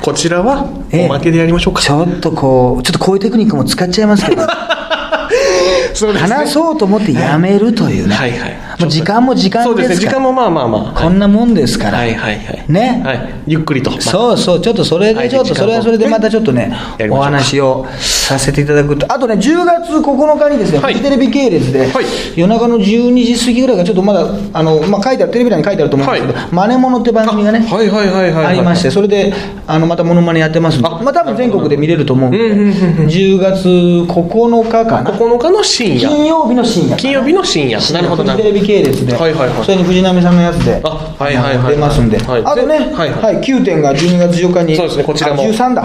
[0.00, 1.82] こちらはええおまけでやりましょうか。
[1.82, 4.42] ちょっとこう、ちょっとこういうテクニックも使っちゃいますけど、
[5.92, 11.00] そうですね話そうと思ってやめるというね、はいはい時間も時間そうですね、時間もまあまあまあ。
[11.00, 12.64] こんなもんですから、はいはいはい。
[12.68, 13.02] ね。
[13.04, 13.34] はい。
[13.46, 14.00] ゆっくりと。
[14.00, 16.72] そうそう、ちょっとそれで、ちょっとそれはそれでまたちょっとね
[17.10, 20.94] お話をさせていただくと、あとね、10月9日にですね、はい。
[20.94, 22.04] フジテレビ系列で、はい。
[22.36, 26.48] 夜中の12時過ぎぐらいがちょっとまだ、あのまあ、書いてある、テレビ欄に書いてあると思うんですけど、はい。
[26.52, 28.46] マネモノって番組がね、はいはいはいはいはい。
[28.46, 29.32] ありまして、それで
[29.66, 30.90] あのまたモノマネやってますんで、あ。
[30.90, 36.08] まあ多分全国で見れると思うんで、うんうんうん10月9日かな、9日の深夜。
[36.08, 37.78] 金曜日の深夜、金曜日の深夜。
[37.92, 38.67] なるほどなるほど。
[38.68, 39.64] 系列で、はいはいはい。
[39.64, 41.74] それに藤波さんのやつで、あはいはいはいはい。
[41.74, 42.42] 出ますんで、はい。
[42.44, 43.40] あとね、ではいはい。
[43.40, 45.42] 9点が12月14日に、そうですねこちらも。
[45.42, 45.82] あ13だ、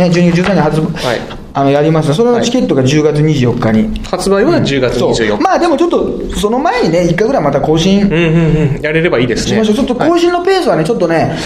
[0.00, 1.40] ね、12月13日に発売、はい。
[1.52, 2.06] あのやります。
[2.06, 4.00] のでそれのチケットが10月24日に。
[4.04, 5.42] 発売は10月そう24日。
[5.42, 8.80] まあでもちょっとその前にね1回ぐらいまた更新うんうんうん。
[8.80, 9.54] やれればいいですね。
[9.54, 11.36] しましょう、ちょっと更新のペースはね、ちょっとね、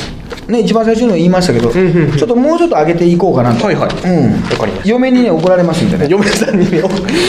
[0.49, 2.17] ね一番最初にも言いましたけど、んうんうん。
[2.17, 4.89] ちょっともうちょっと上げていこうかなと、はいはいうん、わかりました。
[4.89, 6.83] 嫁にね、怒られますんでね、 嫁さんにね、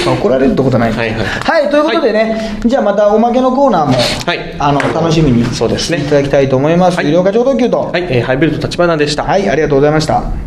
[0.05, 1.19] まあ怒られるってことはない、はいはい。
[1.19, 3.93] はいということでね、じゃあまたおまけのコーナーも、
[4.26, 4.55] はい。
[4.59, 5.99] あの楽しみにそうですね。
[5.99, 7.07] いただきたいと思います、はい。
[7.07, 9.23] 医療課長特急と、はい、えーハイブリッド立花でした。
[9.23, 10.44] はい、ありがとうございました。